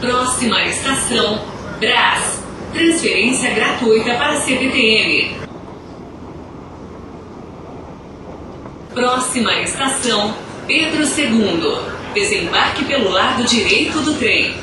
[0.00, 1.44] Próxima estação,
[1.80, 2.40] Brás.
[2.72, 5.36] Transferência gratuita para CPTM.
[8.94, 10.36] Próxima estação,
[10.68, 12.14] Pedro II.
[12.14, 14.54] Desembarque pelo lado direito do trem.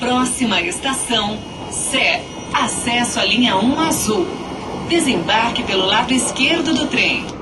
[0.00, 1.38] Próxima estação,
[1.70, 2.24] Sé.
[2.52, 4.26] Acesso à linha 1 azul.
[4.88, 7.33] Desembarque pelo lado esquerdo do trem.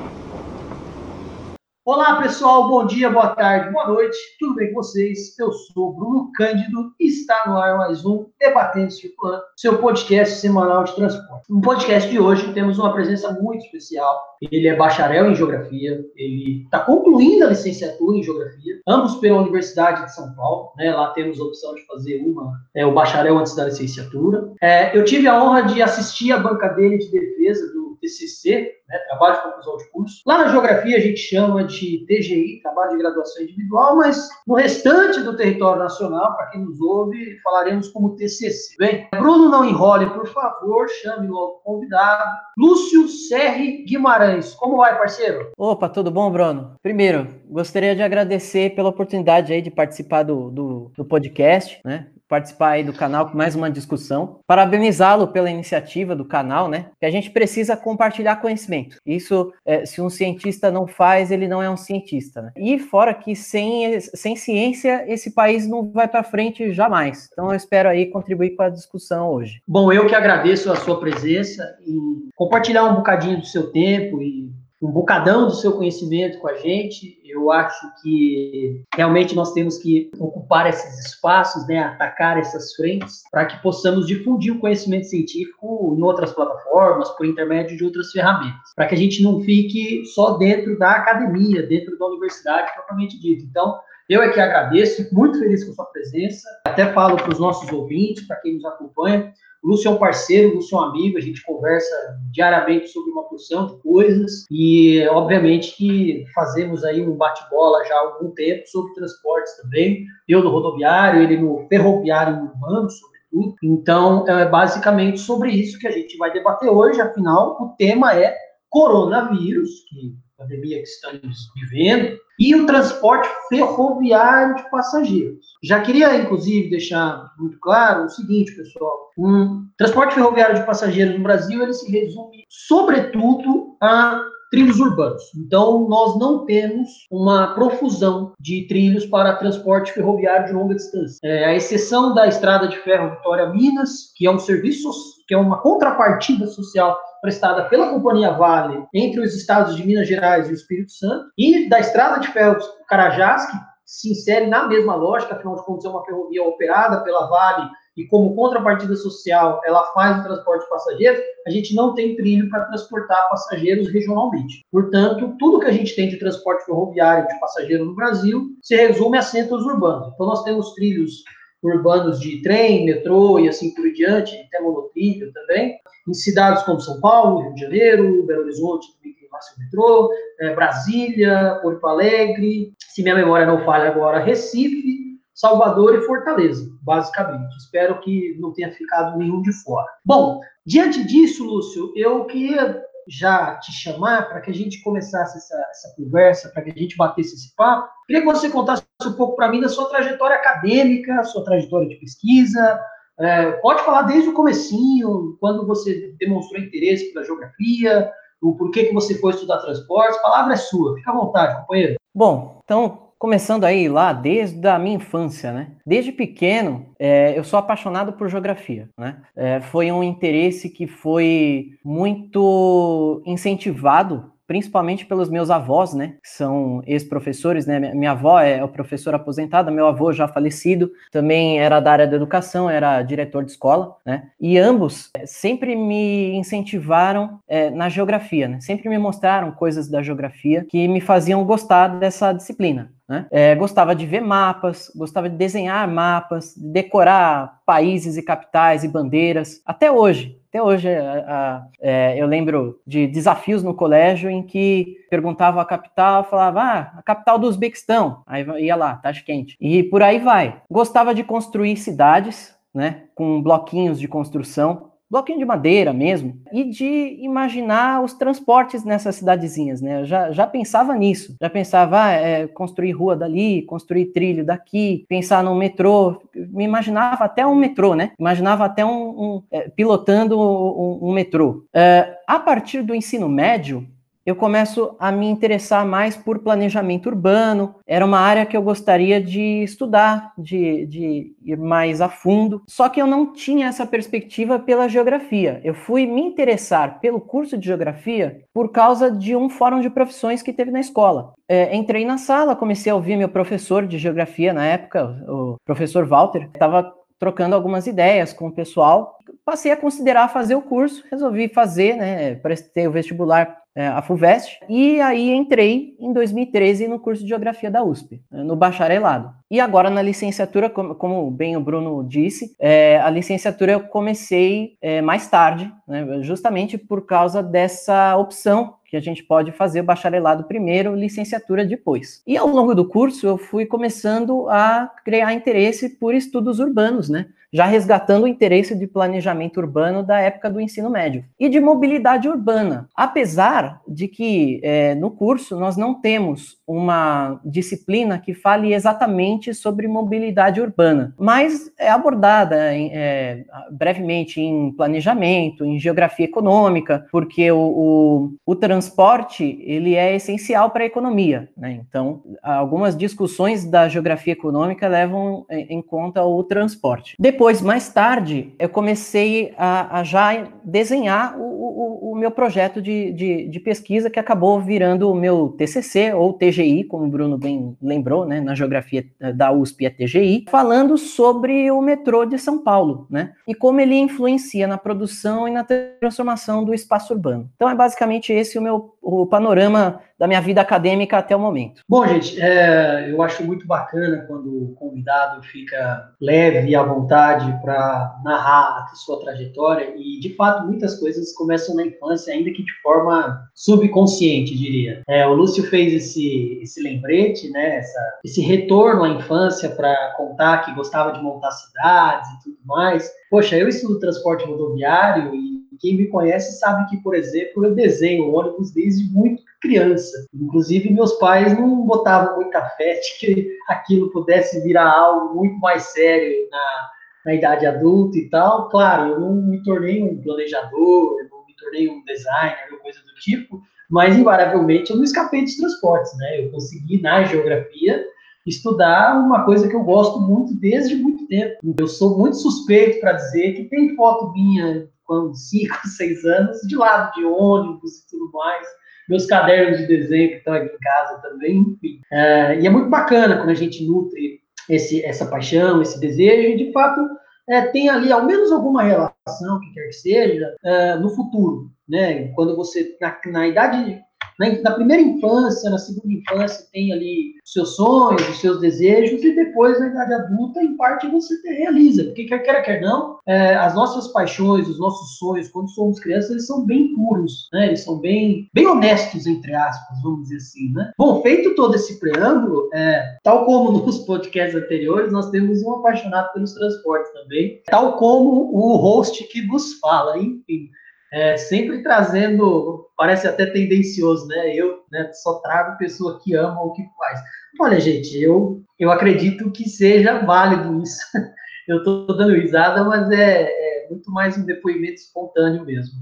[1.85, 5.37] Olá pessoal, bom dia, boa tarde, boa noite, tudo bem com vocês?
[5.37, 10.84] Eu sou Bruno Cândido e está no ar mais um Debatendo Circulando, seu podcast semanal
[10.84, 11.45] de transporte.
[11.51, 14.16] No podcast de hoje temos uma presença muito especial.
[14.41, 20.05] Ele é bacharel em Geografia, ele está concluindo a licenciatura em Geografia, ambos pela Universidade
[20.05, 20.95] de São Paulo, né?
[20.95, 24.53] lá temos a opção de fazer uma, é, o bacharel antes da licenciatura.
[24.62, 28.98] É, eu tive a honra de assistir a banca dele de defesa do TCC, né,
[29.09, 30.23] trabalho de conclusão de curso.
[30.27, 35.20] Lá na geografia a gente chama de TGI, trabalho de graduação individual, mas no restante
[35.20, 38.77] do território nacional, para quem nos ouve, falaremos como TCC.
[38.78, 42.25] Bem, Bruno, não enrole, por favor, chame logo o convidado.
[42.58, 45.53] Lúcio Serri Guimarães, como vai, parceiro?
[45.56, 46.75] Opa, tudo bom, Bruno?
[46.83, 52.06] Primeiro, gostaria de agradecer pela oportunidade aí de participar do, do, do podcast, né?
[52.33, 54.41] participar aí do canal com mais uma discussão.
[54.47, 56.86] Parabenizá-lo pela iniciativa do canal, né?
[56.98, 58.97] Que a gente precisa compartilhar conhecimento.
[59.05, 62.41] Isso, é, se um cientista não faz, ele não é um cientista.
[62.41, 62.53] Né?
[62.56, 67.28] E fora que sem, sem ciência, esse país não vai para frente jamais.
[67.30, 69.61] Então eu espero aí contribuir com a discussão hoje.
[69.69, 74.50] Bom, eu que agradeço a sua presença e compartilhar um bocadinho do seu tempo e
[74.83, 77.20] um bocadão do seu conhecimento com a gente.
[77.25, 83.47] Eu acho que realmente nós temos que ocupar esses espaços, né, atacar essas frentes, para
[83.47, 88.86] que possamos difundir o conhecimento científico em outras plataformas, por intermédio de outras ferramentas, para
[88.86, 93.44] que a gente não fique só dentro da academia, dentro da universidade propriamente dito.
[93.44, 96.48] Então, eu é que agradeço, muito feliz com a sua presença.
[96.67, 100.50] Até falo para os nossos ouvintes, para quem nos acompanha, o Lúcio é um parceiro,
[100.50, 101.95] o Lúcio é um amigo, a gente conversa
[102.33, 108.01] diariamente sobre uma porção de coisas e, obviamente, que fazemos aí um bate-bola já há
[108.01, 110.05] algum tempo sobre transportes também.
[110.27, 113.56] Eu no rodoviário, ele no ferroviário urbano, sobretudo.
[113.62, 117.01] Então, é basicamente sobre isso que a gente vai debater hoje.
[117.01, 118.36] Afinal, o tema é
[118.68, 125.47] coronavírus, que pandemia que estamos vivendo, e o transporte ferroviário de passageiros.
[125.63, 131.23] Já queria, inclusive, deixar muito claro o seguinte, pessoal: um transporte ferroviário de passageiros no
[131.23, 134.23] Brasil ele se resume, sobretudo, a
[134.53, 135.23] trilhos urbanos.
[135.35, 141.19] Então, nós não temos uma profusão de trilhos para transporte ferroviário de longa distância.
[141.25, 144.91] É, a exceção da estrada de ferro Vitória-Minas, que é um serviço,
[145.32, 150.47] que é uma contrapartida social prestada pela Companhia Vale entre os estados de Minas Gerais
[150.47, 153.56] e o Espírito Santo, e da Estrada de Ferro Carajás, que
[153.87, 158.05] se insere na mesma lógica, afinal de contas é uma ferrovia operada pela Vale e
[158.09, 162.67] como contrapartida social ela faz o transporte de passageiros, a gente não tem trilho para
[162.67, 164.67] transportar passageiros regionalmente.
[164.70, 169.17] Portanto, tudo que a gente tem de transporte ferroviário de passageiro no Brasil se resume
[169.17, 170.12] a centros urbanos.
[170.12, 171.25] Então, nós temos trilhos
[171.62, 175.78] urbanos de trem, metrô e assim por diante, até monotrilho também,
[176.08, 179.12] em cidades como São Paulo, Rio de Janeiro, Belo Horizonte, tem
[179.58, 186.70] metrô, é, Brasília, Porto Alegre, se minha memória não falha agora, Recife, Salvador e Fortaleza,
[186.82, 187.56] basicamente.
[187.56, 189.87] Espero que não tenha ficado nenhum de fora.
[190.05, 195.56] Bom, diante disso, Lúcio, eu queria já te chamar para que a gente começasse essa,
[195.70, 197.88] essa conversa, para que a gente batesse esse papo.
[198.06, 201.96] Queria que você contasse um pouco para mim da sua trajetória acadêmica, sua trajetória de
[201.96, 202.81] pesquisa.
[203.19, 208.94] É, pode falar desde o comecinho, quando você demonstrou interesse pela geografia, o porquê que
[208.94, 210.19] você foi estudar transportes.
[210.19, 211.96] A palavra é sua, fica à vontade, companheiro.
[212.14, 215.69] Bom, então Começando aí lá, desde a minha infância, né?
[215.87, 219.22] Desde pequeno, é, eu sou apaixonado por geografia, né?
[219.37, 226.82] É, foi um interesse que foi muito incentivado principalmente pelos meus avós, né, que são
[226.87, 231.90] ex-professores, né, minha avó é o professor aposentada, meu avô já falecido, também era da
[231.90, 237.70] área da educação, era diretor de escola, né, e ambos é, sempre me incentivaram é,
[237.70, 242.93] na geografia, né, sempre me mostraram coisas da geografia que me faziam gostar dessa disciplina,
[243.08, 243.26] né?
[243.31, 249.60] É, gostava de ver mapas, gostava de desenhar mapas, decorar países e capitais e bandeiras.
[249.66, 254.99] Até hoje, até hoje a, a, é, eu lembro de desafios no colégio em que
[255.08, 258.22] perguntava a capital, falava, ah, a capital do Uzbequistão.
[258.26, 259.54] Aí ia lá, Tashkent.
[259.58, 260.60] E por aí vai.
[260.70, 267.19] Gostava de construir cidades, né, com bloquinhos de construção bloquinho de madeira mesmo, e de
[267.20, 270.00] imaginar os transportes nessas cidadezinhas, né?
[270.00, 275.05] Eu já, já pensava nisso, já pensava ah, é, construir rua dali, construir trilho daqui,
[275.06, 278.12] pensar no metrô, me imaginava até um metrô, né?
[278.19, 281.67] Imaginava até um, um é, pilotando um, um metrô.
[281.75, 283.87] É, a partir do ensino médio,
[284.24, 287.74] eu começo a me interessar mais por planejamento urbano.
[287.86, 292.62] Era uma área que eu gostaria de estudar, de, de, ir mais a fundo.
[292.69, 295.60] Só que eu não tinha essa perspectiva pela geografia.
[295.64, 300.42] Eu fui me interessar pelo curso de geografia por causa de um fórum de profissões
[300.42, 301.32] que teve na escola.
[301.48, 306.06] É, entrei na sala, comecei a ouvir meu professor de geografia na época, o professor
[306.06, 309.16] Walter, estava trocando algumas ideias com o pessoal.
[309.44, 312.34] Passei a considerar fazer o curso, resolvi fazer, né?
[312.36, 317.70] Prestei o vestibular é, a FUVEST, e aí entrei em 2013 no curso de Geografia
[317.70, 319.32] da USP, né, no bacharelado.
[319.50, 324.76] E agora na licenciatura, como, como bem o Bruno disse, é, a licenciatura eu comecei
[324.80, 329.84] é, mais tarde, né, justamente por causa dessa opção que a gente pode fazer o
[329.84, 332.22] bacharelado primeiro, licenciatura depois.
[332.26, 337.24] E ao longo do curso eu fui começando a criar interesse por estudos urbanos, né?
[337.52, 342.28] já resgatando o interesse de planejamento urbano da época do ensino médio e de mobilidade
[342.28, 342.88] urbana.
[342.96, 349.86] Apesar de que é, no curso nós não temos uma disciplina que fale exatamente sobre
[349.86, 358.34] mobilidade urbana, mas é abordada é, brevemente em planejamento, em geografia econômica, porque o, o,
[358.46, 361.49] o transporte ele é essencial para a economia.
[361.56, 361.81] Né?
[361.88, 367.17] Então, algumas discussões da geografia econômica levam em conta o transporte.
[367.19, 373.12] Depois mais tarde, eu comecei a, a já desenhar o, o, o meu projeto de,
[373.12, 377.76] de, de, pesquisa, que acabou virando o meu TCC, ou TGI, como o Bruno bem
[377.81, 379.05] lembrou, né, na geografia
[379.35, 383.96] da USP é TGI, falando sobre o metrô de São Paulo, né, e como ele
[383.96, 387.49] influencia na produção e na transformação do espaço urbano.
[387.55, 388.71] Então, é basicamente esse o meu
[389.02, 391.82] o panorama da minha vida acadêmica até o momento.
[391.88, 397.52] Bom, gente, é, eu acho muito bacana quando o convidado fica leve e à vontade
[397.60, 402.62] para narrar a sua trajetória e, de fato, muitas coisas começam na infância, ainda que
[402.62, 405.02] de forma subconsciente, diria.
[405.08, 410.64] É, o Lúcio fez esse, esse lembrete, né, essa, esse retorno à infância para contar
[410.64, 413.10] que gostava de montar cidades e tudo mais.
[413.28, 415.51] Poxa, eu estudo transporte rodoviário e
[415.82, 420.29] quem me conhece sabe que, por exemplo, eu desenho ônibus desde muito criança.
[420.32, 425.82] Inclusive, meus pais não botavam muita fé de que aquilo pudesse virar algo muito mais
[425.87, 426.90] sério na,
[427.26, 428.69] na idade adulta e tal.
[428.69, 433.00] Claro, eu não me tornei um planejador, eu não me tornei um designer ou coisa
[433.00, 436.44] do tipo, mas invariavelmente eu não escapei dos transportes, né?
[436.44, 438.05] Eu consegui na geografia
[438.46, 441.56] estudar uma coisa que eu gosto muito desde muito tempo.
[441.76, 446.76] Eu sou muito suspeito para dizer que tem foto minha com 5, 6 anos, de
[446.76, 448.66] lado de ônibus e tudo mais.
[449.08, 452.00] Meus cadernos de desenho que estão aqui em casa também, enfim.
[452.12, 456.56] É, e é muito bacana quando a gente nutre esse, essa paixão, esse desejo, e
[456.56, 457.00] de fato
[457.49, 461.70] é, tem ali ao menos alguma relação, que quer que seja, é, no futuro.
[461.88, 462.28] Né?
[462.34, 464.00] Quando você, na, na idade
[464.38, 469.23] na, na, primeira infância, na segunda infância, tem ali os seus sonhos, os seus desejos,
[469.23, 472.05] e depois, na idade adulta, em parte você realiza.
[472.05, 476.31] Porque, quer queira, quer não, é, as nossas paixões, os nossos sonhos, quando somos crianças,
[476.31, 477.69] eles são bem puros, né?
[477.69, 480.93] Eles são bem, bem honestos, entre aspas, vamos dizer assim, né?
[480.99, 486.33] Bom, feito todo esse preâmbulo, é, tal como nos podcasts anteriores, nós temos um apaixonado
[486.33, 490.71] pelos transportes também, tal como o host que nos fala, enfim
[491.12, 494.57] é, sempre trazendo, parece até tendencioso, né?
[494.57, 497.21] Eu né, só trago pessoa que ama o que faz.
[497.61, 501.00] Olha, gente, eu, eu acredito que seja válido isso.
[501.69, 505.95] Eu estou dando risada, mas é, é, muito mais um depoimento espontâneo mesmo.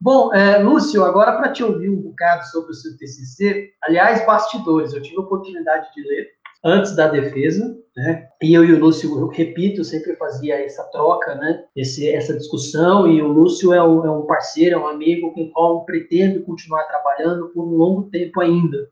[0.00, 4.92] Bom, é, Lúcio, agora para te ouvir um bocado sobre o seu TCC, aliás, bastidores,
[4.92, 6.30] eu tive a oportunidade de ler
[6.64, 8.28] antes da defesa, né?
[8.42, 11.64] E eu e o Lúcio, eu repito, sempre fazia essa troca, né?
[11.76, 15.42] Esse, essa discussão, e o Lúcio é um, é um parceiro, é um amigo com
[15.42, 18.88] o qual pretendo continuar trabalhando por um longo tempo ainda.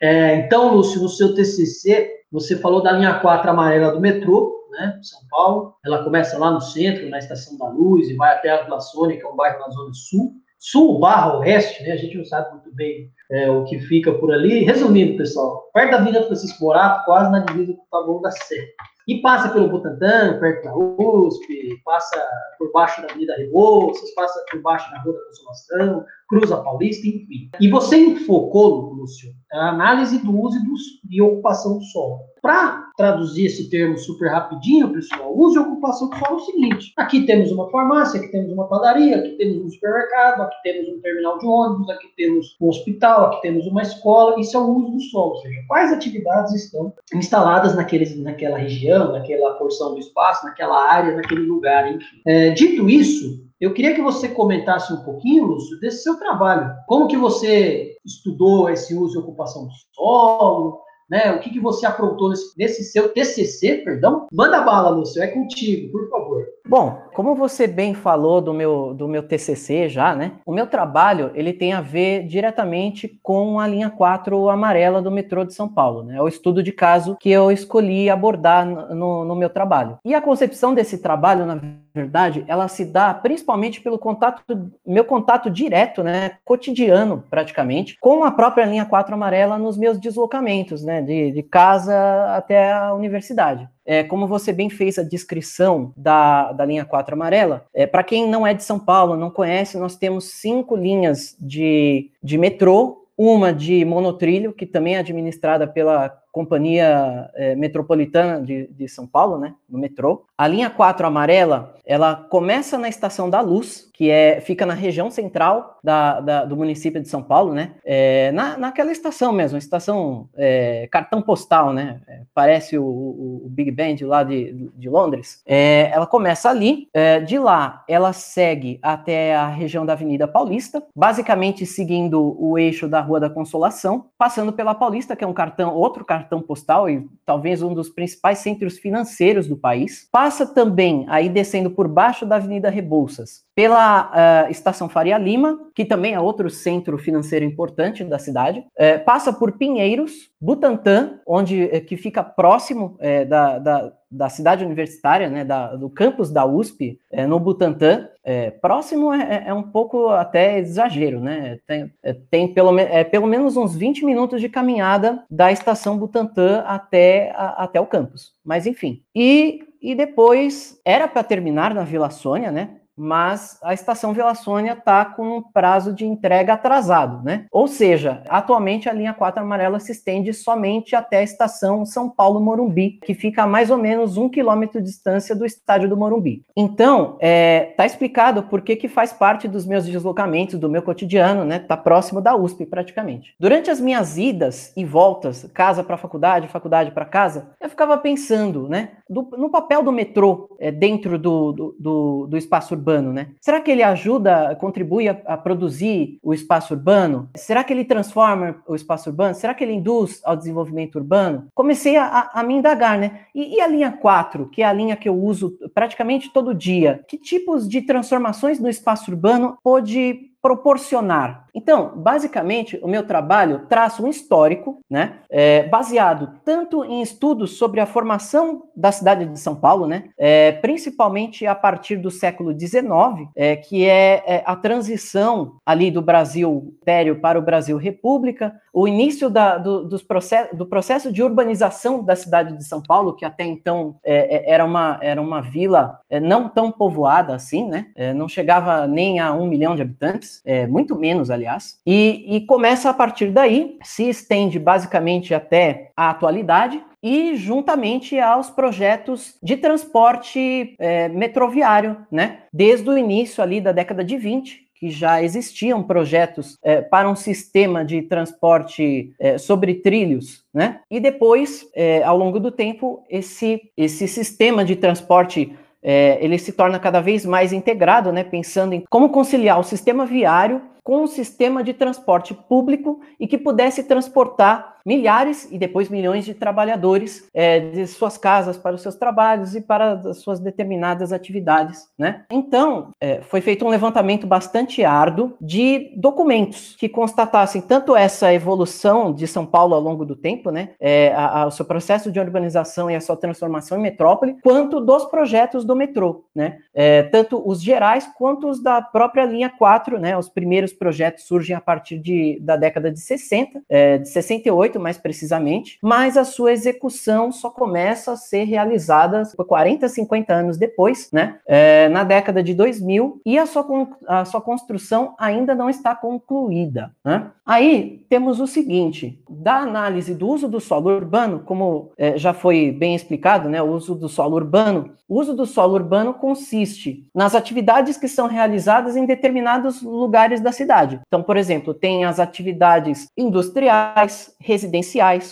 [0.00, 4.98] É, então, Lúcio, no seu TCC, você falou da linha 4 amarela do metrô, né,
[5.02, 5.74] São Paulo.
[5.84, 9.16] Ela começa lá no centro, na Estação da Luz, e vai até a Vila Sônia,
[9.16, 11.92] que é um bairro na Zona Sul sul barra oeste, né?
[11.92, 14.62] A gente não sabe muito bem é, o que fica por ali.
[14.62, 18.68] Resumindo, pessoal, perto da Avenida Francisco Morato, quase na divisa com o Taboão da Sé.
[19.08, 22.24] E passa pelo Butantã, perto da USP, passa
[22.56, 27.08] por baixo da Avenida Rebouças, passa por baixo da Rua da Consolação, cruza a Paulista,
[27.08, 27.50] enfim.
[27.60, 30.74] E você enfocou, Lúcio, a análise do uso e, do,
[31.10, 32.20] e ocupação do solo.
[32.42, 37.24] Para traduzir esse termo super rapidinho, pessoal, uso e ocupação solo é o seguinte: aqui
[37.24, 41.38] temos uma farmácia, aqui temos uma padaria, aqui temos um supermercado, aqui temos um terminal
[41.38, 44.40] de ônibus, aqui temos um hospital, aqui temos uma escola.
[44.40, 49.12] Isso é o uso do solo, ou seja, quais atividades estão instaladas naqueles, naquela região,
[49.12, 52.20] naquela porção do espaço, naquela área, naquele lugar, enfim.
[52.26, 56.74] É, dito isso, eu queria que você comentasse um pouquinho, Lúcio, desse seu trabalho.
[56.88, 60.80] Como que você estudou esse uso e ocupação do solo?
[61.12, 61.30] Né?
[61.32, 64.28] O que, que você aprontou nesse, nesse seu TCC, perdão?
[64.32, 66.46] Manda bala, Lúcio, é contigo, por favor.
[66.66, 70.32] Bom, como você bem falou do meu, do meu TCC já, né?
[70.44, 75.44] O meu trabalho, ele tem a ver diretamente com a linha 4 amarela do metrô
[75.44, 76.16] de São Paulo, né?
[76.16, 79.98] É o estudo de caso que eu escolhi abordar no, no meu trabalho.
[80.04, 81.60] E a concepção desse trabalho, na
[81.94, 84.42] verdade, ela se dá principalmente pelo contato,
[84.86, 90.82] meu contato direto, né, cotidiano, praticamente, com a própria linha 4 amarela nos meus deslocamentos,
[90.82, 91.94] né, de, de casa
[92.34, 93.68] até a universidade.
[93.84, 98.28] É, como você bem fez a descrição da, da linha 4 amarela, é, para quem
[98.28, 103.52] não é de São Paulo, não conhece, nós temos cinco linhas de, de metrô, uma
[103.52, 109.54] de monotrilho, que também é administrada pela Companhia é, Metropolitana de, de, São Paulo, né,
[109.68, 110.24] no metrô.
[110.36, 115.10] A linha 4 amarela, ela começa na Estação da Luz, que é, fica na região
[115.10, 120.28] central da, da do município de São Paulo, né, é, na, naquela estação mesmo, estação
[120.34, 125.42] é, cartão postal, né, é, parece o, o, Big Band lá de, de Londres.
[125.46, 130.82] É, ela começa ali, é, de lá ela segue até a região da Avenida Paulista,
[130.96, 135.74] basicamente seguindo o eixo da Rua da Consolação, passando pela Paulista, que é um cartão,
[135.74, 140.08] outro cartão cartão postal e talvez um dos principais centros financeiros do país.
[140.10, 145.84] Passa também aí descendo por baixo da Avenida Rebouças, pela uh, Estação Faria Lima, que
[145.84, 148.60] também é outro centro financeiro importante da cidade.
[148.60, 152.96] Uh, passa por Pinheiros, Butantã, onde uh, que fica próximo
[153.28, 158.50] da, da da cidade universitária, né, da, do campus da USP, é, no Butantã, é,
[158.50, 161.58] próximo é, é, é, um pouco até exagero, né?
[161.66, 166.62] Tem, é, tem pelo, é, pelo menos uns 20 minutos de caminhada da estação Butantã
[166.66, 168.32] até, a, até o campus.
[168.44, 169.02] Mas enfim.
[169.14, 172.76] E, e depois era para terminar na Vila Sônia, né?
[172.96, 177.46] Mas a estação Vila Sônia está com um prazo de entrega atrasado, né?
[177.50, 182.40] Ou seja, atualmente a linha 4 amarela se estende somente até a estação São Paulo
[182.40, 186.44] Morumbi, que fica a mais ou menos um quilômetro de distância do estádio do Morumbi.
[186.56, 191.44] Então, é, tá explicado por que, que faz parte dos meus deslocamentos, do meu cotidiano,
[191.44, 191.58] né?
[191.58, 193.34] Tá próximo da USP praticamente.
[193.38, 198.68] Durante as minhas idas e voltas, casa para faculdade, faculdade para casa, eu ficava pensando,
[198.68, 198.90] né?
[199.08, 202.81] Do, no papel do metrô é, dentro do, do, do, do espaço urbano,
[203.12, 203.28] né?
[203.40, 207.28] Será que ele ajuda, contribui a, a, produzir o espaço urbano?
[207.36, 209.34] Será que ele transforma o espaço urbano?
[209.34, 211.46] Será que ele induz ao desenvolvimento urbano?
[211.54, 213.20] Comecei a, a me indagar, né?
[213.34, 217.04] E, e, a linha 4, que é a linha que eu uso praticamente todo dia,
[217.08, 221.46] que tipos de transformações no espaço urbano pode proporcionar.
[221.54, 227.80] Então, basicamente, o meu trabalho traça um histórico, né, é, baseado tanto em estudos sobre
[227.80, 233.28] a formação da cidade de São Paulo, né, é, principalmente a partir do século XIX,
[233.36, 238.88] é, que é, é, a transição ali do Brasil Império para o Brasil República, o
[238.88, 243.24] início da, do, dos process, do processo de urbanização da cidade de São Paulo, que
[243.24, 248.28] até então é, é, era, uma, era uma vila não tão povoada assim, né, não
[248.28, 252.94] chegava nem a um milhão de habitantes, é, muito menos, aliás, e, e começa a
[252.94, 261.08] partir daí, se estende basicamente até a atualidade, e juntamente aos projetos de transporte é,
[261.08, 262.44] metroviário, né?
[262.52, 267.14] Desde o início ali da década de 20, que já existiam projetos é, para um
[267.14, 270.80] sistema de transporte é, sobre trilhos, né?
[270.90, 276.78] E depois, é, ao longo do tempo, esse, esse sistema de transporte ele se torna
[276.78, 281.62] cada vez mais integrado, né, pensando em como conciliar o sistema viário com um sistema
[281.62, 287.86] de transporte público e que pudesse transportar milhares e depois milhões de trabalhadores é, de
[287.86, 292.24] suas casas para os seus trabalhos e para as suas determinadas atividades, né?
[292.30, 299.12] Então, é, foi feito um levantamento bastante árduo de documentos que constatassem tanto essa evolução
[299.12, 300.70] de São Paulo ao longo do tempo, né?
[300.80, 304.80] É, a, a, o seu processo de urbanização e a sua transformação em metrópole, quanto
[304.80, 306.58] dos projetos do metrô, né?
[306.74, 310.16] É, tanto os gerais quanto os da própria linha 4, né?
[310.16, 314.80] Os primeiros projetos surgem a partir de, da década de 60, é, de 68, 2008,
[314.80, 321.10] mais precisamente, mas a sua execução só começa a ser realizada 40, 50 anos depois,
[321.12, 323.66] né, é, na década de 2000, e a sua,
[324.06, 326.92] a sua construção ainda não está concluída.
[327.04, 327.30] Né?
[327.44, 332.70] Aí temos o seguinte: da análise do uso do solo urbano, como é, já foi
[332.70, 337.34] bem explicado, né, o uso do solo urbano, o uso do solo urbano consiste nas
[337.34, 341.00] atividades que são realizadas em determinados lugares da cidade.
[341.06, 344.61] Então, por exemplo, tem as atividades industriais, residenciais,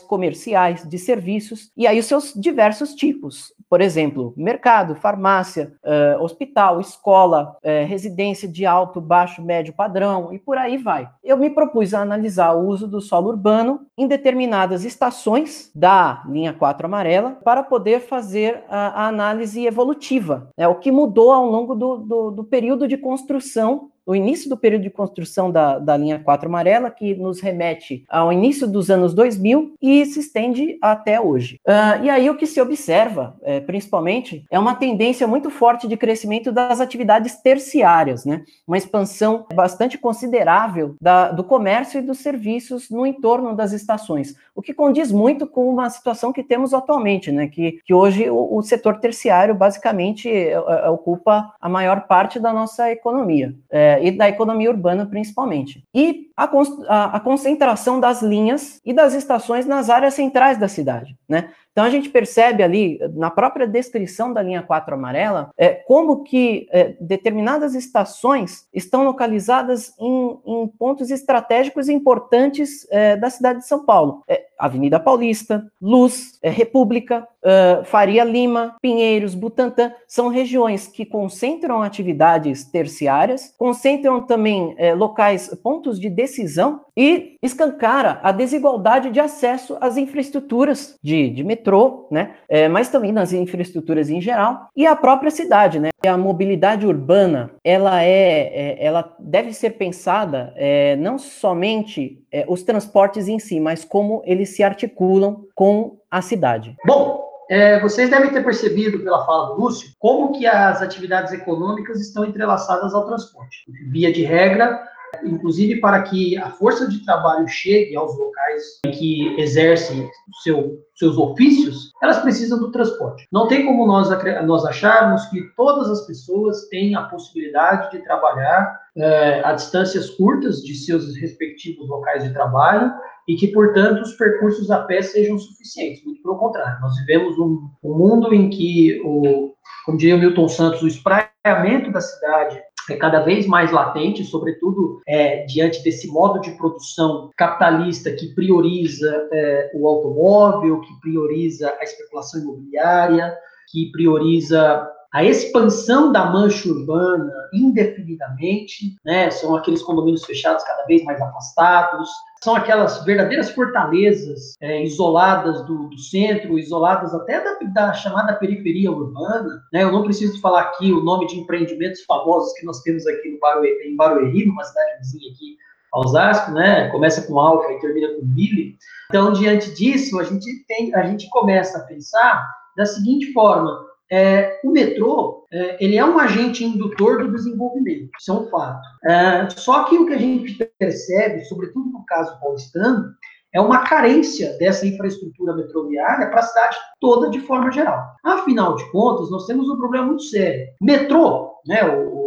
[0.01, 3.53] comerciais, de serviços, e aí os seus diversos tipos.
[3.69, 10.39] Por exemplo, mercado, farmácia, uh, hospital, escola, uh, residência de alto, baixo, médio padrão, e
[10.41, 11.09] por aí vai.
[11.23, 16.53] Eu me propus a analisar o uso do solo urbano em determinadas estações da linha
[16.53, 21.75] 4 amarela para poder fazer a, a análise evolutiva, né, o que mudou ao longo
[21.75, 26.19] do, do, do período de construção o início do período de construção da, da linha
[26.19, 31.61] 4 amarela, que nos remete ao início dos anos 2000 e se estende até hoje.
[31.67, 35.97] Uh, e aí o que se observa, é, principalmente, é uma tendência muito forte de
[35.97, 38.43] crescimento das atividades terciárias, né?
[38.67, 44.63] uma expansão bastante considerável da, do comércio e dos serviços no entorno das estações, o
[44.63, 47.47] que condiz muito com uma situação que temos atualmente, né?
[47.49, 52.53] que, que hoje o, o setor terciário basicamente é, é, ocupa a maior parte da
[52.53, 53.55] nossa economia.
[53.71, 55.85] É, é, e da economia urbana principalmente.
[55.95, 56.45] E a,
[56.89, 61.51] a, a, concentração das linhas e das estações nas áreas centrais da cidade, né?
[61.73, 66.67] Então a gente percebe ali, na própria descrição da linha 4 amarela, é, como que
[66.73, 73.85] é, determinadas estações estão localizadas em, em pontos estratégicos importantes é, da cidade de São
[73.85, 74.25] Paulo.
[74.29, 81.83] É, Avenida Paulista, Luz, é, República, uh, Faria Lima, Pinheiros, Butantã, são regiões que concentram
[81.83, 89.77] atividades terciárias, concentram também é, locais, pontos de decisão e escancara a desigualdade de acesso
[89.81, 92.37] às infraestruturas de, de metrô, né?
[92.49, 95.91] É, mas também nas infraestruturas em geral e a própria cidade, né?
[96.07, 102.63] A mobilidade urbana, ela é, é ela deve ser pensada é, não somente é, os
[102.63, 106.75] transportes em si, mas como eles se articulam com a cidade.
[106.87, 112.01] Bom, é, vocês devem ter percebido pela fala do Lúcio como que as atividades econômicas
[112.01, 113.65] estão entrelaçadas ao transporte.
[113.91, 114.81] Via de regra,
[115.25, 120.09] inclusive para que a força de trabalho chegue aos locais que exercem
[120.43, 123.27] seu, seus ofícios, elas precisam do transporte.
[123.33, 124.09] Não tem como nós,
[124.45, 130.63] nós acharmos que todas as pessoas têm a possibilidade de trabalhar é, a distâncias curtas
[130.63, 132.93] de seus respectivos locais de trabalho
[133.29, 136.05] e que, portanto, os percursos a pé sejam suficientes.
[136.05, 139.55] Muito pelo contrário, nós vivemos um, um mundo em que, o,
[139.85, 142.61] como diria o Milton Santos, o espraiamento da cidade
[142.93, 149.29] é cada vez mais latente, sobretudo é, diante desse modo de produção capitalista que prioriza
[149.33, 153.35] é, o automóvel, que prioriza a especulação imobiliária,
[153.71, 159.29] que prioriza a expansão da mancha urbana indefinidamente, né?
[159.31, 162.09] São aqueles condomínios fechados cada vez mais afastados,
[162.43, 168.91] são aquelas verdadeiras fortalezas é, isoladas do, do, centro, isoladas até da, da, chamada periferia
[168.91, 169.63] urbana.
[169.73, 169.83] Né?
[169.83, 173.39] Eu não preciso falar aqui o nome de empreendimentos famosos que nós temos aqui no
[173.39, 175.59] Barueri, em Barueri, numa cidade vizinha aqui,
[175.93, 176.89] Osasco, né?
[176.91, 178.77] Começa com Alfa e termina com Mille.
[179.09, 184.61] Então, diante disso, a gente tem, a gente começa a pensar da seguinte forma: é,
[184.65, 188.87] o metrô é, ele é um agente indutor do desenvolvimento, isso é um fato.
[189.05, 193.13] É, só que o que a gente percebe, sobretudo no caso paulistano,
[193.53, 198.01] é uma carência dessa infraestrutura metroviária para a cidade toda de forma geral.
[198.25, 200.69] Afinal de contas, nós temos um problema muito sério.
[200.81, 202.25] Metrô, né, o,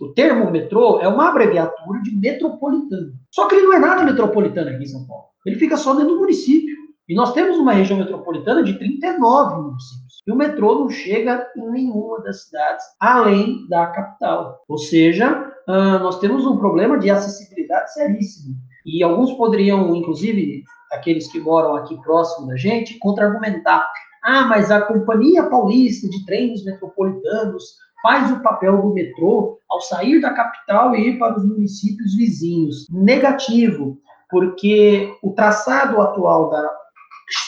[0.00, 3.12] o termo metrô é uma abreviatura de metropolitano.
[3.30, 5.24] Só que ele não é nada metropolitano aqui em São Paulo.
[5.46, 6.76] Ele fica só dentro do município.
[7.08, 10.05] E nós temos uma região metropolitana de 39 municípios.
[10.26, 14.64] E o metrô não chega em nenhuma das cidades além da capital.
[14.68, 18.56] Ou seja, uh, nós temos um problema de acessibilidade seríssimo.
[18.84, 23.88] E alguns poderiam, inclusive aqueles que moram aqui próximo da gente, contra-argumentar.
[24.24, 30.20] Ah, mas a Companhia Paulista de Trens Metropolitanos faz o papel do metrô ao sair
[30.20, 32.86] da capital e ir para os municípios vizinhos.
[32.90, 36.85] Negativo, porque o traçado atual da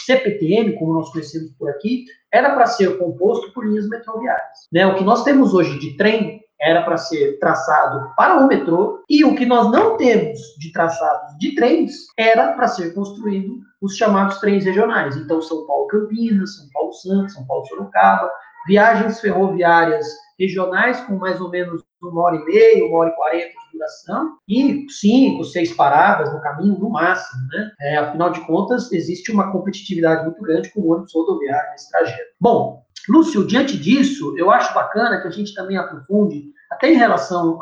[0.06, 4.68] CPTM, como nós conhecemos por aqui, era para ser composto por linhas metroviárias.
[4.72, 4.86] Né?
[4.86, 9.24] O que nós temos hoje de trem era para ser traçado para o metrô, e
[9.24, 14.38] o que nós não temos de traçados de trens era para ser construído os chamados
[14.40, 15.16] trens regionais.
[15.16, 18.28] Então, São Paulo Campinas, São Paulo Santos, São Paulo Sorocaba,
[18.66, 20.06] viagens ferroviárias
[20.38, 24.36] regionais com mais ou menos uma hora e meia, uma hora e quarenta de duração,
[24.48, 27.72] e cinco, seis paradas no caminho, no máximo, né?
[27.80, 32.30] É, afinal de contas, existe uma competitividade muito grande com o ônibus rodoviário nesse trajeto.
[32.40, 37.58] Bom, Lúcio, diante disso, eu acho bacana que a gente também aprofunde até em relação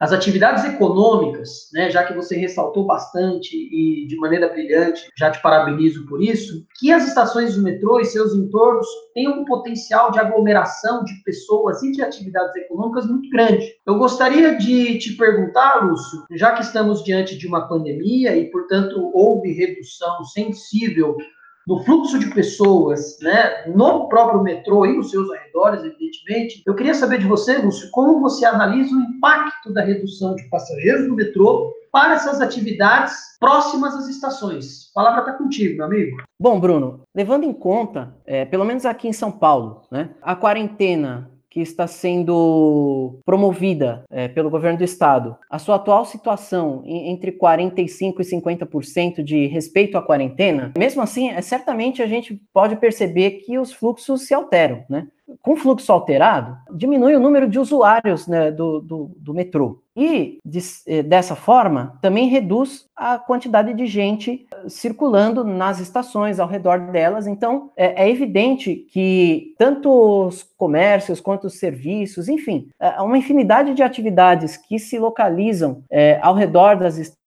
[0.00, 5.40] às atividades econômicas, né, já que você ressaltou bastante e de maneira brilhante, já te
[5.42, 10.18] parabenizo por isso, que as estações de metrô e seus entornos têm um potencial de
[10.18, 13.70] aglomeração de pessoas e de atividades econômicas muito grande.
[13.86, 19.10] Eu gostaria de te perguntar, Lúcio, já que estamos diante de uma pandemia e, portanto,
[19.14, 21.16] houve redução sensível
[21.66, 26.62] no fluxo de pessoas, né, no próprio metrô e nos seus arredores, evidentemente.
[26.66, 31.08] Eu queria saber de você, Lúcio, como você analisa o impacto da redução de passageiros
[31.08, 34.90] no metrô para essas atividades próximas às estações.
[34.90, 36.16] A palavra está contigo, meu amigo.
[36.40, 41.31] Bom, Bruno, levando em conta, é, pelo menos aqui em São Paulo, né, a quarentena
[41.52, 48.14] que está sendo promovida é, pelo governo do estado, a sua atual situação entre 45%
[48.20, 53.58] e 50% de respeito à quarentena, mesmo assim, é, certamente a gente pode perceber que
[53.58, 55.06] os fluxos se alteram, né?
[55.40, 59.81] com fluxo alterado, diminui o número de usuários né, do, do, do, metrô.
[59.96, 66.40] E, de, eh, dessa forma, também reduz a quantidade de gente eh, circulando nas estações,
[66.40, 67.26] ao redor delas.
[67.26, 69.90] Então, é, é evidente que tanto
[70.26, 76.18] os comércios quanto os serviços, enfim, há uma infinidade de atividades que se localizam é,
[76.22, 77.21] ao redor das estações,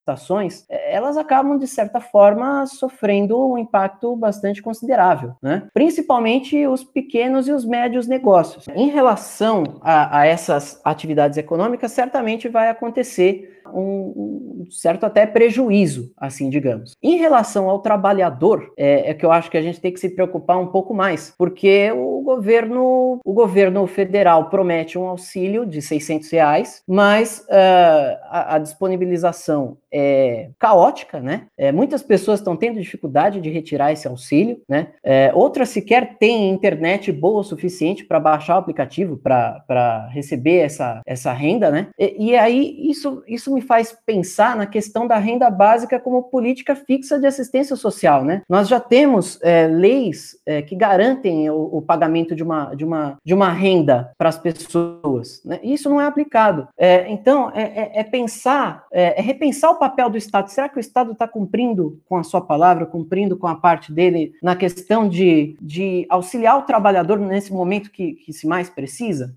[0.69, 5.67] elas acabam, de certa forma, sofrendo um impacto bastante considerável, né?
[5.73, 8.67] principalmente os pequenos e os médios negócios.
[8.69, 16.11] Em relação a, a essas atividades econômicas, certamente vai acontecer um, um, certo até prejuízo,
[16.17, 16.93] assim, digamos.
[17.01, 20.09] Em relação ao trabalhador, é, é, que eu acho que a gente tem que se
[20.09, 26.29] preocupar um pouco mais, porque o governo, o governo federal promete um auxílio de 600
[26.31, 31.47] reais, mas uh, a, a, disponibilização é caótica, né?
[31.57, 34.89] É, muitas pessoas estão tendo dificuldade de retirar esse auxílio, né?
[35.03, 41.01] É, outras sequer têm internet boa o suficiente para baixar o aplicativo para receber essa,
[41.05, 41.87] essa renda, né?
[41.97, 46.75] E, e aí isso, isso me faz pensar na questão da renda básica como política
[46.75, 48.41] fixa de assistência social, né?
[48.49, 53.17] Nós já temos é, leis é, que garantem o, o, pagamento de uma, de uma,
[53.23, 55.59] de uma renda para as pessoas, né?
[55.63, 56.67] E isso não é aplicado.
[56.77, 60.49] É, então, é, é, é pensar, é, é, repensar o papel do Estado.
[60.49, 64.33] Será que o Estado está cumprindo com a sua palavra, cumprindo com a parte dele
[64.43, 69.33] na questão de, de auxiliar o trabalhador nesse momento que, que se mais precisa?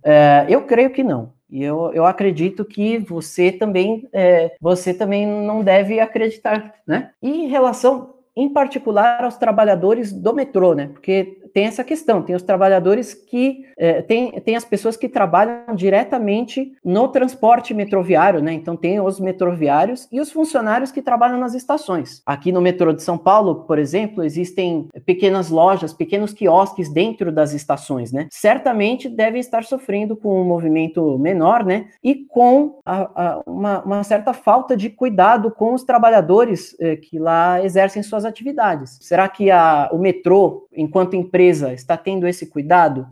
[0.49, 1.38] eu creio que não.
[1.51, 7.11] E eu, eu acredito que você também é, você também não deve acreditar, né?
[7.23, 10.89] E em relação, em particular, aos trabalhadores do metrô, né?
[10.93, 15.75] Porque tem essa questão, tem os trabalhadores que é, tem, tem as pessoas que trabalham
[15.75, 18.53] diretamente no transporte metroviário, né?
[18.53, 22.23] Então tem os metroviários e os funcionários que trabalham nas estações.
[22.27, 27.53] Aqui no metrô de São Paulo, por exemplo, existem pequenas lojas, pequenos quiosques dentro das
[27.53, 28.27] estações, né?
[28.31, 31.87] Certamente devem estar sofrendo com um movimento menor, né?
[32.03, 37.19] E com a, a, uma, uma, certa falta de cuidado com os trabalhadores é, que
[37.19, 38.99] lá exercem suas atividades.
[39.01, 43.07] Será que a, o metrô, enquanto empresa empresa está tendo esse cuidado,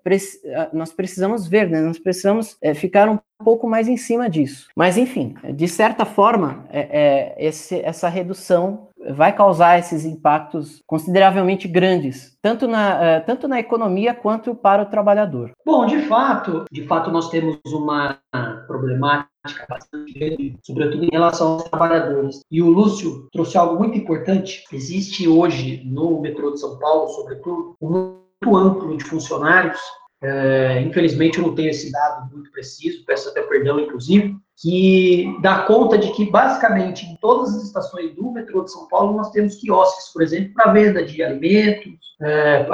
[0.73, 1.81] nós precisamos ver, né?
[1.81, 4.67] nós precisamos é, ficar um pouco mais em cima disso.
[4.77, 11.69] Mas, enfim, de certa forma, é, é, esse, essa redução vai causar esses impactos consideravelmente
[11.69, 15.53] grandes, tanto na, é, tanto na economia quanto para o trabalhador.
[15.65, 18.19] Bom, de fato, de fato nós temos uma
[18.67, 19.36] problemática
[19.68, 22.40] bastante grande, sobretudo em relação aos trabalhadores.
[22.50, 24.64] E o Lúcio trouxe algo muito importante.
[24.72, 29.80] Existe hoje no metrô de São Paulo, sobretudo, um muito amplo de funcionários
[30.22, 35.62] é, infelizmente, eu não tenho esse dado muito preciso, peço até perdão, inclusive, que dá
[35.62, 39.56] conta de que, basicamente, em todas as estações do metrô de São Paulo, nós temos
[39.56, 41.92] quiosques, por exemplo, para venda de alimentos.
[42.22, 42.66] É,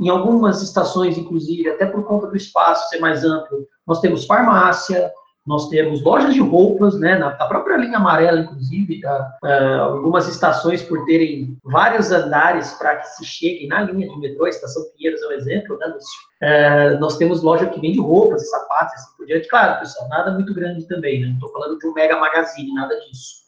[0.00, 5.10] em algumas estações, inclusive, até por conta do espaço ser mais amplo, nós temos farmácia,
[5.46, 10.82] nós temos lojas de roupas, né, na, própria linha amarela, inclusive, tá, uh, algumas estações
[10.82, 15.20] por terem vários andares para que se chegue na linha de metrô, a Estação Pinheiros
[15.22, 19.26] é um exemplo, né, uh, nós temos loja que vende roupas e sapatos, assim por
[19.26, 19.48] diante.
[19.48, 22.94] Claro, pessoal, nada muito grande também, né, não estou falando de um mega magazine, nada
[23.00, 23.44] disso.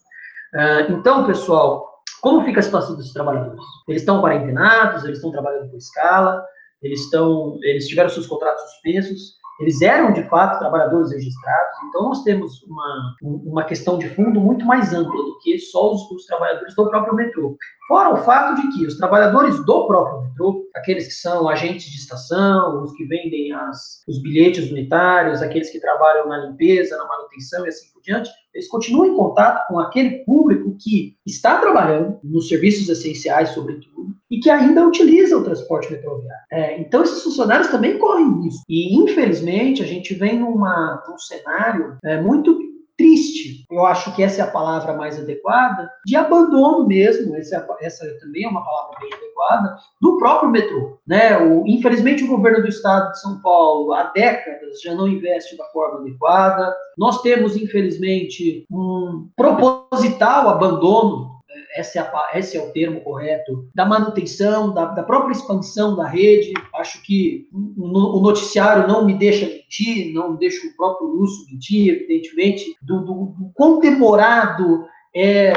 [0.55, 3.65] Uh, então, pessoal, como fica a situação desses trabalhadores?
[3.89, 6.45] Eles estão quarentenados, eles estão trabalhando por escala,
[6.83, 12.23] eles estão, eles tiveram seus contratos suspensos, eles eram de fato trabalhadores registrados, então nós
[12.23, 16.75] temos uma, uma questão de fundo muito mais ampla do que só os, os trabalhadores
[16.75, 17.57] do próprio metrô.
[17.89, 21.99] Fora o fato de que os trabalhadores do próprio metrô, aqueles que são agentes de
[21.99, 27.65] estação, os que vendem as, os bilhetes unitários, aqueles que trabalham na limpeza, na manutenção
[27.65, 32.49] e assim por diante, eles continuam em contato com aquele público que está trabalhando nos
[32.49, 33.96] serviços essenciais, sobretudo,
[34.31, 36.45] e que ainda utiliza o transporte metroviário.
[36.51, 38.63] É, então, esses funcionários também correm risco.
[38.69, 44.41] E, infelizmente, a gente vem numa, num cenário é, muito triste, eu acho que essa
[44.41, 48.99] é a palavra mais adequada, de abandono mesmo, essa, é essa também é uma palavra
[49.01, 50.99] bem adequada, do próprio metrô.
[51.07, 51.37] Né?
[51.39, 55.65] O, infelizmente, o governo do estado de São Paulo, há décadas, já não investe da
[55.67, 56.75] forma adequada.
[56.97, 61.36] Nós temos, infelizmente, um proposital abandono
[61.77, 66.07] esse é, a, esse é o termo correto, da manutenção, da, da própria expansão da
[66.07, 66.53] rede.
[66.75, 71.95] Acho que o, o, noticiário não me deixa mentir, não deixa o próprio Lúcio mentir,
[71.95, 75.53] evidentemente, do, do, do quão demorado é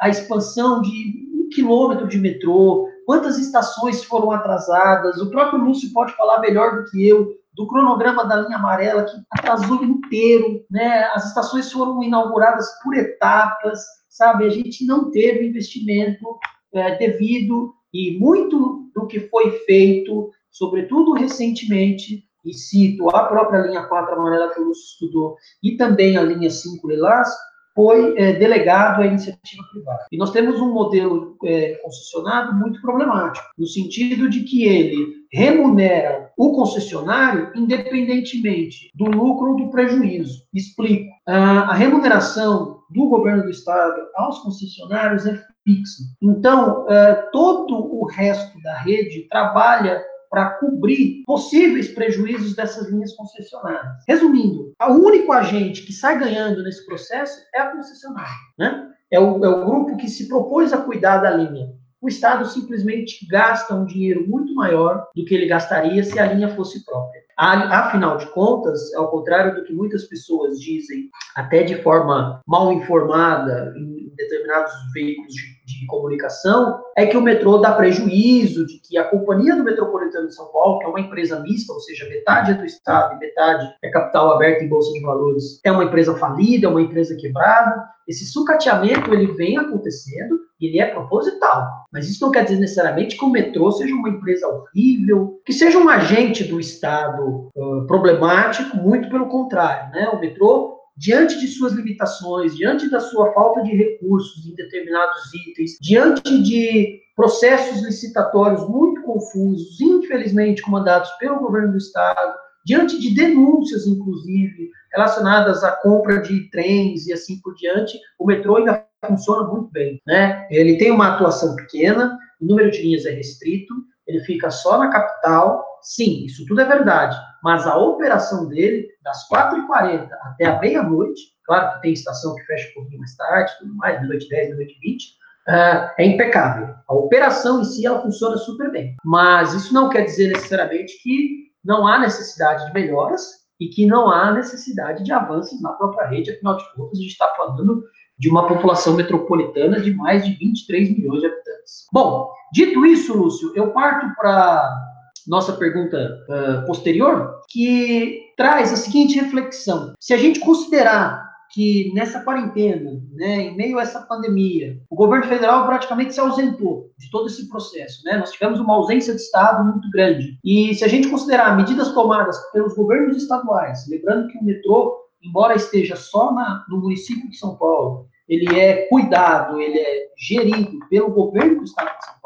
[0.00, 0.90] a expansão de
[1.34, 5.20] um quilômetro de metrô, quantas estações foram atrasadas.
[5.20, 9.16] O próprio Lúcio pode falar melhor do que eu do cronograma da linha amarela, que
[9.30, 11.04] atrasou inteiro, né?
[11.14, 13.80] As estações foram inauguradas por etapas,
[14.14, 14.46] sabe?
[14.46, 16.38] A gente não teve investimento
[16.72, 23.84] é, devido e muito do que foi feito, sobretudo recentemente, e cito a própria linha
[23.84, 27.28] 4 amarela que o Lúcio estudou, e também a linha 5 lilás,
[27.74, 30.06] foi é, delegado à iniciativa privada.
[30.12, 36.30] E nós temos um modelo é, concessionado muito problemático, no sentido de que ele remunera
[36.38, 40.44] o concessionário independentemente do lucro ou do prejuízo.
[40.54, 41.10] Explico.
[41.26, 46.02] A, a remuneração do governo do estado aos concessionários é fixa.
[46.22, 54.02] Então, é, todo o resto da rede trabalha para cobrir possíveis prejuízos dessas linhas concessionárias.
[54.08, 58.90] Resumindo, o único agente que sai ganhando nesse processo é a concessionária, né?
[59.12, 61.72] É o, é o grupo que se propôs a cuidar da linha.
[62.04, 66.54] O Estado simplesmente gasta um dinheiro muito maior do que ele gastaria se a linha
[66.54, 67.22] fosse própria.
[67.34, 73.74] Afinal de contas, ao contrário do que muitas pessoas dizem, até de forma mal informada,
[74.16, 79.56] determinados veículos de de comunicação é que o metrô dá prejuízo, de que a Companhia
[79.56, 82.64] do Metropolitano de São Paulo, que é uma empresa mista, ou seja, metade é do
[82.64, 86.70] Estado e metade é capital aberto em Bolsa de Valores, é uma empresa falida, é
[86.70, 87.88] uma empresa quebrada.
[88.06, 91.66] Esse sucateamento ele vem acontecendo e ele é proposital.
[91.90, 95.78] Mas isso não quer dizer necessariamente que o metrô seja uma empresa horrível, que seja
[95.78, 99.90] um agente do Estado uh, problemático, muito pelo contrário.
[99.90, 100.08] Né?
[100.10, 105.76] O metrô diante de suas limitações, diante da sua falta de recursos em determinados itens,
[105.80, 113.86] diante de processos licitatórios muito confusos, infelizmente comandados pelo governo do estado, diante de denúncias,
[113.86, 119.70] inclusive, relacionadas à compra de trens e assim por diante, o metrô ainda funciona muito
[119.70, 120.00] bem.
[120.06, 120.46] Né?
[120.50, 123.74] Ele tem uma atuação pequena, o número de linhas é restrito,
[124.06, 125.64] ele fica só na capital.
[125.82, 131.74] Sim, isso tudo é verdade, mas a operação dele, das 4h40 até a meia-noite, claro
[131.74, 135.04] que tem estação que fecha um pouquinho mais tarde, tudo mais, meia-noite 10, meia-noite 20,
[135.04, 136.74] uh, é impecável.
[136.88, 138.96] A operação em si, ela funciona super bem.
[139.04, 144.10] Mas isso não quer dizer necessariamente que não há necessidade de melhoras e que não
[144.10, 147.84] há necessidade de avanços na própria rede, afinal de contas, a gente está falando
[148.18, 151.86] de uma população metropolitana de mais de 23 milhões de habitantes.
[151.92, 154.94] Bom, dito isso, Lúcio, eu parto para
[155.26, 162.20] nossa pergunta uh, posterior, que traz a seguinte reflexão: se a gente considerar que nessa
[162.24, 167.28] quarentena, né, em meio a essa pandemia, o governo federal praticamente se ausentou de todo
[167.28, 168.16] esse processo, né?
[168.16, 170.36] Nós tivemos uma ausência de Estado muito grande.
[170.44, 175.54] E se a gente considerar medidas tomadas pelos governos estaduais, lembrando que o metrô, embora
[175.54, 181.10] esteja só na, no município de São Paulo, ele é cuidado, ele é gerido pelo
[181.10, 182.23] governo do Estado de São Paulo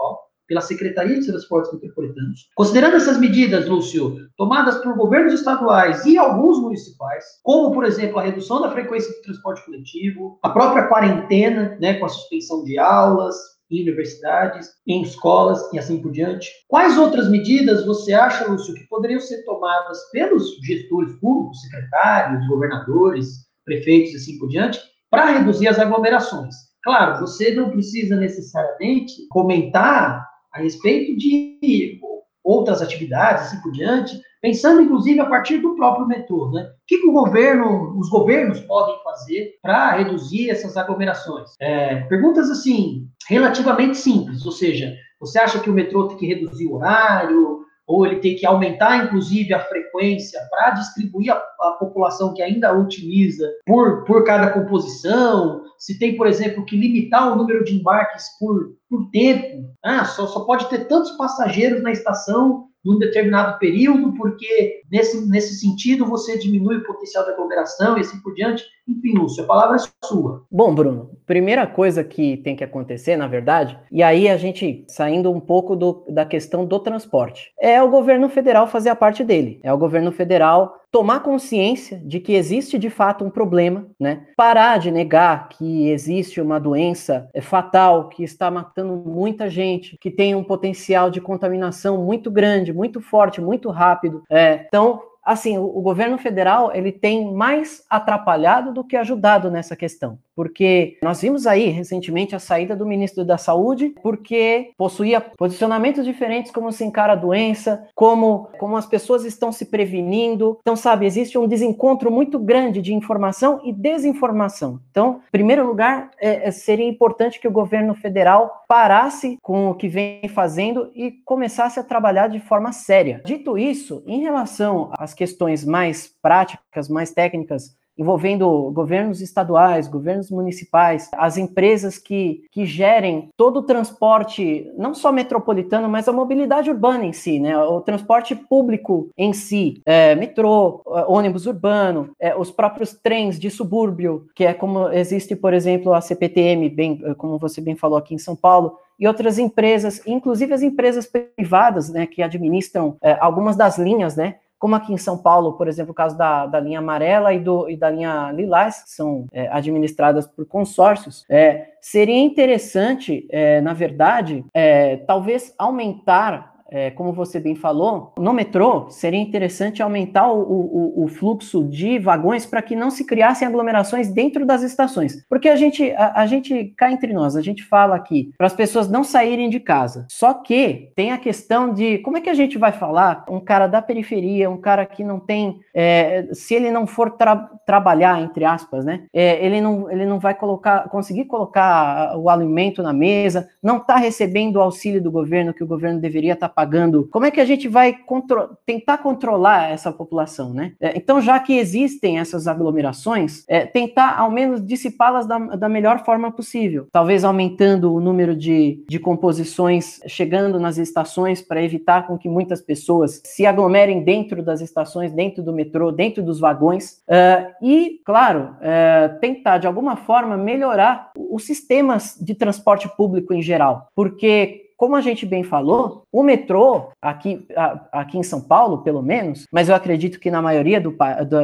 [0.49, 2.49] pela Secretaria de Transportes Metropolitanos.
[2.57, 8.23] Considerando essas medidas, Lúcio, tomadas por governos estaduais e alguns municipais, como, por exemplo, a
[8.23, 13.37] redução da frequência de transporte coletivo, a própria quarentena, né, com a suspensão de aulas,
[13.71, 16.51] em universidades, em escolas e assim por diante.
[16.69, 23.47] Quais outras medidas você acha, Lúcio, que poderiam ser tomadas pelos gestores públicos, secretários, governadores,
[23.65, 24.81] prefeitos e assim por diante,
[25.11, 26.55] para reduzir as aglomerações?
[26.83, 32.01] Claro, você não precisa necessariamente comentar a respeito de
[32.43, 36.63] outras atividades, assim por diante, pensando inclusive a partir do próprio metrô, né?
[36.63, 41.51] O que, o governo, os governos podem fazer para reduzir essas aglomerações?
[41.61, 46.67] É, perguntas assim, relativamente simples, ou seja, você acha que o metrô tem que reduzir
[46.67, 47.65] o horário?
[47.89, 52.79] Ou ele tem que aumentar, inclusive, a frequência para distribuir a, a, população que ainda
[52.79, 58.27] utiliza por, por cada composição, se tem, por exemplo, que limitar o número de embarques
[58.39, 64.15] por, por tempo, ah, só, só pode ter tantos passageiros na estação num determinado período,
[64.15, 68.65] porque nesse, nesse sentido você diminui o potencial de aglomeração e assim por diante.
[68.89, 70.45] Enfim, Lúcio, a palavra é sua.
[70.51, 75.31] Bom, Bruno, primeira coisa que tem que acontecer, na verdade, e aí a gente saindo
[75.31, 79.61] um pouco do, da questão do transporte, é o governo federal fazer a parte dele.
[79.63, 84.27] É o governo federal tomar consciência de que existe de fato um problema, né?
[84.37, 90.11] Parar de negar que existe uma doença é, fatal que está matando muita gente, que
[90.11, 94.23] tem um potencial de contaminação muito grande, muito forte, muito rápido.
[94.31, 99.77] É, então, assim, o, o, governo federal ele tem mais atrapalhado do que ajudado nessa
[99.77, 106.05] questão, porque nós vimos aí recentemente a saída do ministro da Saúde, porque possuía posicionamentos
[106.05, 110.57] diferentes como se encara a doença, como como as pessoas estão se prevenindo.
[110.61, 114.79] Então, sabe, existe um desencontro muito grande de informação e desinformação.
[114.93, 119.75] Então, em primeiro lugar, é, é seria importante que o governo federal parasse com o
[119.75, 123.21] que vem fazendo e começasse a trabalhar de forma séria.
[123.25, 131.11] Dito isso, em relação às questões mais práticas, mais técnicas, envolvendo governos estaduais, governos municipais,
[131.13, 137.05] as empresas que, que gerem todo o transporte, não só metropolitano, mas a mobilidade urbana
[137.05, 137.59] em si, né?
[137.59, 143.51] O transporte público em si, é, metrô, é, ônibus urbano, é, os próprios trens de
[143.51, 148.15] subúrbio, que é como existe, por exemplo, a CPTM, bem, como você bem falou aqui
[148.15, 153.57] em São Paulo, e outras empresas, inclusive as empresas privadas, né, que administram é, algumas
[153.57, 156.81] das linhas, né, como aqui em São Paulo, por exemplo, o caso da, da linha
[156.81, 162.19] amarela e, do, e da linha lilás, que são é, administradas por consórcios, é, seria
[162.19, 169.21] interessante, é, na verdade, é, talvez aumentar é, como você bem falou, no metrô seria
[169.21, 174.45] interessante aumentar o, o, o fluxo de vagões para que não se criassem aglomerações dentro
[174.45, 175.25] das estações.
[175.29, 178.53] Porque a gente, a, a gente cá entre nós, a gente fala aqui para as
[178.53, 180.07] pessoas não saírem de casa.
[180.11, 183.67] Só que tem a questão de como é que a gente vai falar um cara
[183.67, 188.45] da periferia, um cara que não tem, é, se ele não for tra trabalhar, entre
[188.45, 189.05] aspas, né?
[189.13, 193.97] É, ele, não, ele não vai colocar, conseguir colocar o alimento na mesa, não está
[193.97, 197.41] recebendo o auxílio do governo que o governo deveria estar tá pagando, como é que
[197.41, 200.73] a gente vai contro tentar controlar essa população, né?
[200.81, 206.05] É, então, já que existem essas aglomerações, é, tentar ao menos dissipá-las da, da, melhor
[206.05, 206.87] forma possível.
[206.93, 212.61] Talvez aumentando o número de, de composições chegando nas estações para evitar com que muitas
[212.61, 217.03] pessoas se aglomerem dentro das estações, dentro do metrô, dentro dos vagões.
[217.09, 223.43] Uh, e, claro, uh, tentar de alguma forma melhorar os sistemas de transporte público em
[223.43, 223.58] geral.
[223.95, 227.45] Porque como a gente bem falou, o metrô, aqui,
[227.91, 230.97] aqui em São Paulo, pelo menos, mas eu acredito que na maioria do,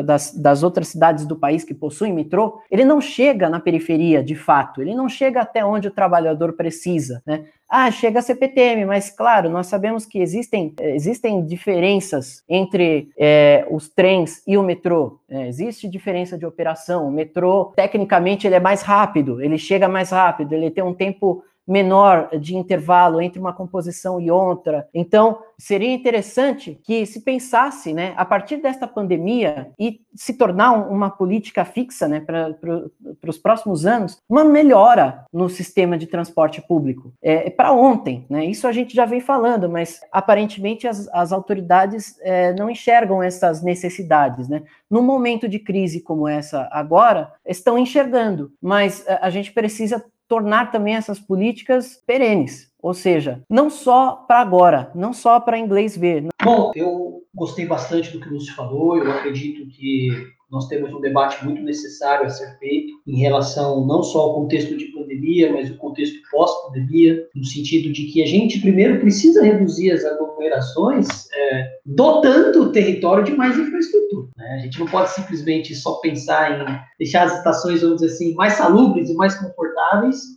[0.04, 4.36] das, das outras cidades do país que possuem metrô, ele não chega na periferia de
[4.36, 7.46] fato, ele não chega até onde o trabalhador precisa, né?
[7.68, 13.88] Ah, chega a CPTM, mas claro, nós sabemos que existem, existem diferenças entre é, os
[13.88, 15.18] trens e o metrô.
[15.28, 17.08] É, existe diferença de operação.
[17.08, 21.42] O metrô, tecnicamente, ele é mais rápido, ele chega mais rápido, ele tem um tempo
[21.66, 24.88] menor de intervalo entre uma composição e outra.
[24.92, 31.10] Então, seria interessante que se pensasse, né, a partir desta pandemia e se tornar uma
[31.10, 37.12] política fixa, né, para os próximos anos, uma melhora no sistema de transporte público.
[37.22, 38.44] É, é para ontem, né?
[38.44, 43.62] Isso a gente já vem falando, mas aparentemente as, as autoridades é, não enxergam essas
[43.62, 44.62] necessidades, né?
[44.90, 50.94] No momento de crise como essa agora, estão enxergando, mas a gente precisa tornar também
[50.94, 56.26] essas políticas perenes, ou seja, não só para agora, não só para inglês ver.
[56.42, 60.08] Bom, eu gostei bastante do que Lúcio falou, eu acredito que
[60.50, 64.76] nós temos um debate muito necessário a ser feito em relação não só ao contexto
[64.76, 69.90] de pandemia, mas o contexto pós-pandemia, no sentido de que a gente primeiro precisa reduzir
[69.90, 74.28] as aglomerações, é, dotando o território de mais infraestrutura.
[74.36, 74.54] Né?
[74.54, 78.52] A gente não pode simplesmente só pensar em deixar as estações, vamos dizer assim, mais
[78.52, 79.73] salubres e mais confortáveis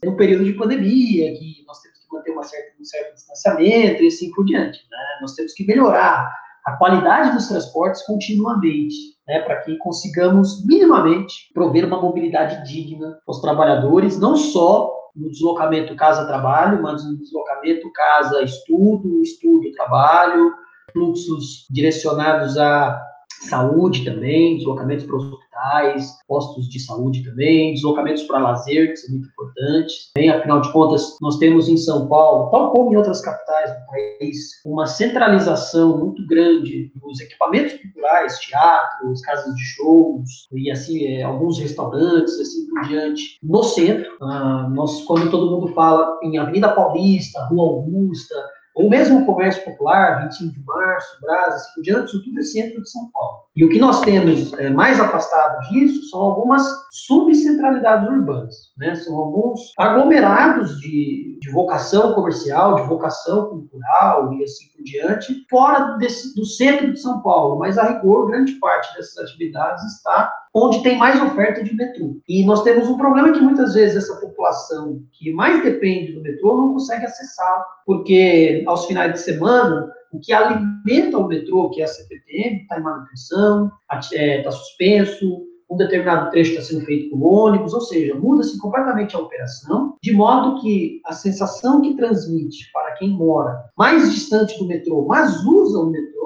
[0.03, 4.07] no período de pandemia, que nós temos que manter uma certa, um certo distanciamento e
[4.07, 4.79] assim por diante.
[4.89, 4.97] Né?
[5.21, 6.31] Nós temos que melhorar
[6.65, 8.95] a qualidade dos transportes continuamente
[9.27, 15.95] né, para que consigamos minimamente prover uma mobilidade digna aos trabalhadores, não só no deslocamento
[15.95, 20.53] casa-trabalho, mas no deslocamento casa-estudo, estudo-trabalho,
[20.91, 23.01] fluxos direcionados a
[23.41, 29.29] saúde também, deslocamentos para hospitais, postos de saúde também, deslocamentos para lazer, que são muito
[29.29, 30.11] importantes.
[30.15, 33.85] Bem, afinal de contas, nós temos em São Paulo, tal como em outras capitais do
[33.87, 41.23] país, uma centralização muito grande dos equipamentos culturais, teatros, casas de shows e assim é,
[41.23, 44.11] alguns restaurantes, assim por diante, no centro.
[44.21, 48.35] Ah, nós, quando todo mundo fala em Avenida Paulista, Rua Augusta,
[48.77, 52.43] ou mesmo o comércio popular, 25 de março, Brás, assim por diante, isso tudo é
[52.43, 53.39] centro de São Paulo.
[53.55, 58.93] E o que nós temos é, mais afastado disso são algumas subcentralidades urbanas, né?
[58.93, 65.97] São alguns aglomerados de, de vocação comercial, de vocação cultural e assim por diante, fora
[65.97, 70.81] desse, do centro de São Paulo, mas a rigor, grande parte dessas atividades está onde
[70.81, 72.19] tem mais oferta de metrô.
[72.27, 76.57] E nós temos um problema que muitas vezes essa população que mais depende do metrô
[76.57, 81.83] não consegue acessá-lo, porque aos finais de semana o que alimenta o metrô, que é
[81.83, 87.25] a CPTM, está em manutenção, está é, suspenso, um determinado trecho está sendo feito com
[87.25, 92.93] ônibus, ou seja, muda-se completamente a operação, de modo que a sensação que transmite para
[92.93, 96.17] quem mora mais distante do metrô, mas usa o metrô,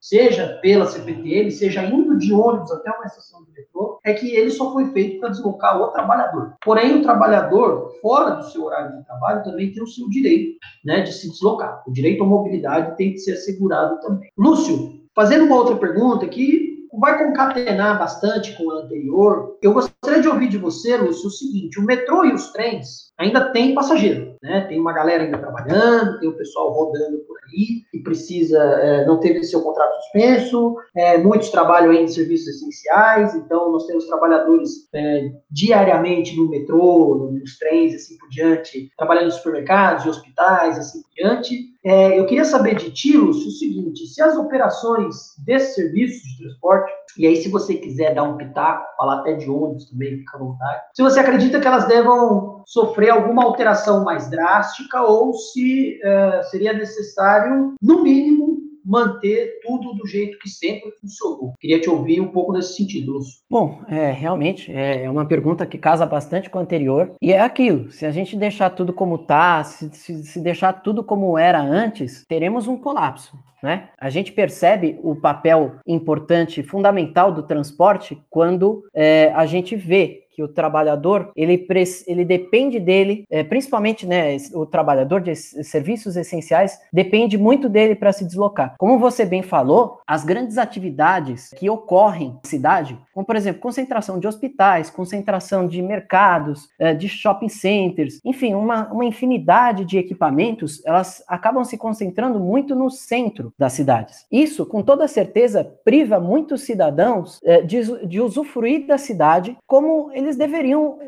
[0.00, 4.50] seja pela CPTM, seja indo de ônibus até uma estação de metrô, é que ele
[4.50, 6.54] só foi feito para deslocar o trabalhador.
[6.64, 11.02] Porém, o trabalhador, fora do seu horário de trabalho, também tem o seu direito né,
[11.02, 11.82] de se deslocar.
[11.86, 14.30] O direito à mobilidade tem que ser assegurado também.
[14.38, 16.59] Lúcio, fazendo uma outra pergunta aqui,
[17.00, 19.56] vai concatenar bastante com a anterior.
[19.62, 23.50] Eu gostaria de ouvir de você, Lúcio, o seguinte: o metrô e os trens ainda
[23.52, 24.66] tem passageiro, né?
[24.68, 29.18] Tem uma galera ainda trabalhando, tem o pessoal rodando por aí que precisa, é, não
[29.18, 35.30] teve seu contrato suspenso, é, muitos trabalham em serviços essenciais, então nós temos trabalhadores é,
[35.50, 41.70] diariamente no metrô, nos trens, assim por diante, trabalhando em supermercados, hospitais, assim por diante.
[41.82, 46.38] É, eu queria saber de ti, Lúcio, o seguinte: se as operações desses serviços de
[46.38, 50.36] transporte, e aí se você quiser dar um pitaco, falar até de ônibus também, fica
[50.36, 55.98] à vontade, se você acredita que elas devam sofrer alguma alteração mais drástica ou se
[56.02, 61.54] é, seria necessário, no mínimo, manter tudo do jeito que sempre funcionou.
[61.60, 63.40] Queria te ouvir um pouco nesse sentido, Lúcio.
[63.48, 67.12] Bom, é, realmente é, é uma pergunta que casa bastante com a anterior.
[67.20, 71.02] E é aquilo: se a gente deixar tudo como está, se, se, se deixar tudo
[71.02, 73.36] como era antes, teremos um colapso.
[73.62, 73.90] Né?
[73.98, 80.42] A gente percebe o papel importante, fundamental do transporte quando é, a gente vê que
[80.42, 81.66] o trabalhador ele,
[82.06, 88.12] ele depende dele, é, principalmente né, o trabalhador de serviços essenciais depende muito dele para
[88.12, 88.74] se deslocar.
[88.78, 94.18] Como você bem falou, as grandes atividades que ocorrem na cidade, como por exemplo concentração
[94.18, 100.82] de hospitais, concentração de mercados, é, de shopping centers, enfim, uma, uma infinidade de equipamentos,
[100.86, 104.24] elas acabam se concentrando muito no centro das cidades.
[104.32, 110.29] Isso, com toda certeza, priva muitos cidadãos é, de, de usufruir da cidade como eles
[110.30, 110.98] eles deveriam,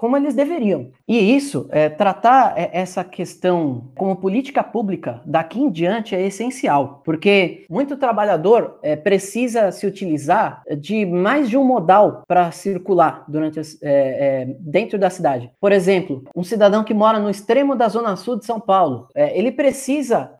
[0.00, 0.92] como eles deveriam.
[1.06, 7.02] E isso, é, tratar é, essa questão como política pública daqui em diante é essencial,
[7.04, 13.60] porque muito trabalhador é, precisa se utilizar de mais de um modal para circular durante
[13.60, 15.50] as, é, é, dentro da cidade.
[15.60, 19.38] Por exemplo, um cidadão que mora no extremo da zona sul de São Paulo, é,
[19.38, 20.30] ele precisa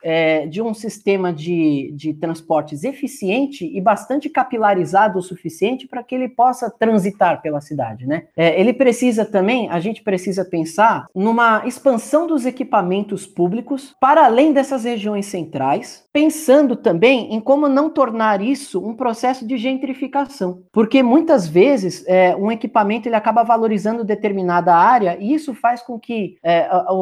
[0.48, 6.28] de um sistema de, de transportes eficiente e bastante capilarizado o suficiente para que ele
[6.28, 8.24] possa transitar pela cidade né?
[8.36, 14.84] Ele precisa também, a gente precisa pensar numa expansão dos equipamentos públicos para além dessas
[14.84, 21.46] regiões centrais, pensando também em como não tornar isso um processo de gentrificação, porque muitas
[21.46, 26.66] vezes é, um equipamento ele acaba valorizando determinada área e isso faz com que é,
[26.70, 26.92] a,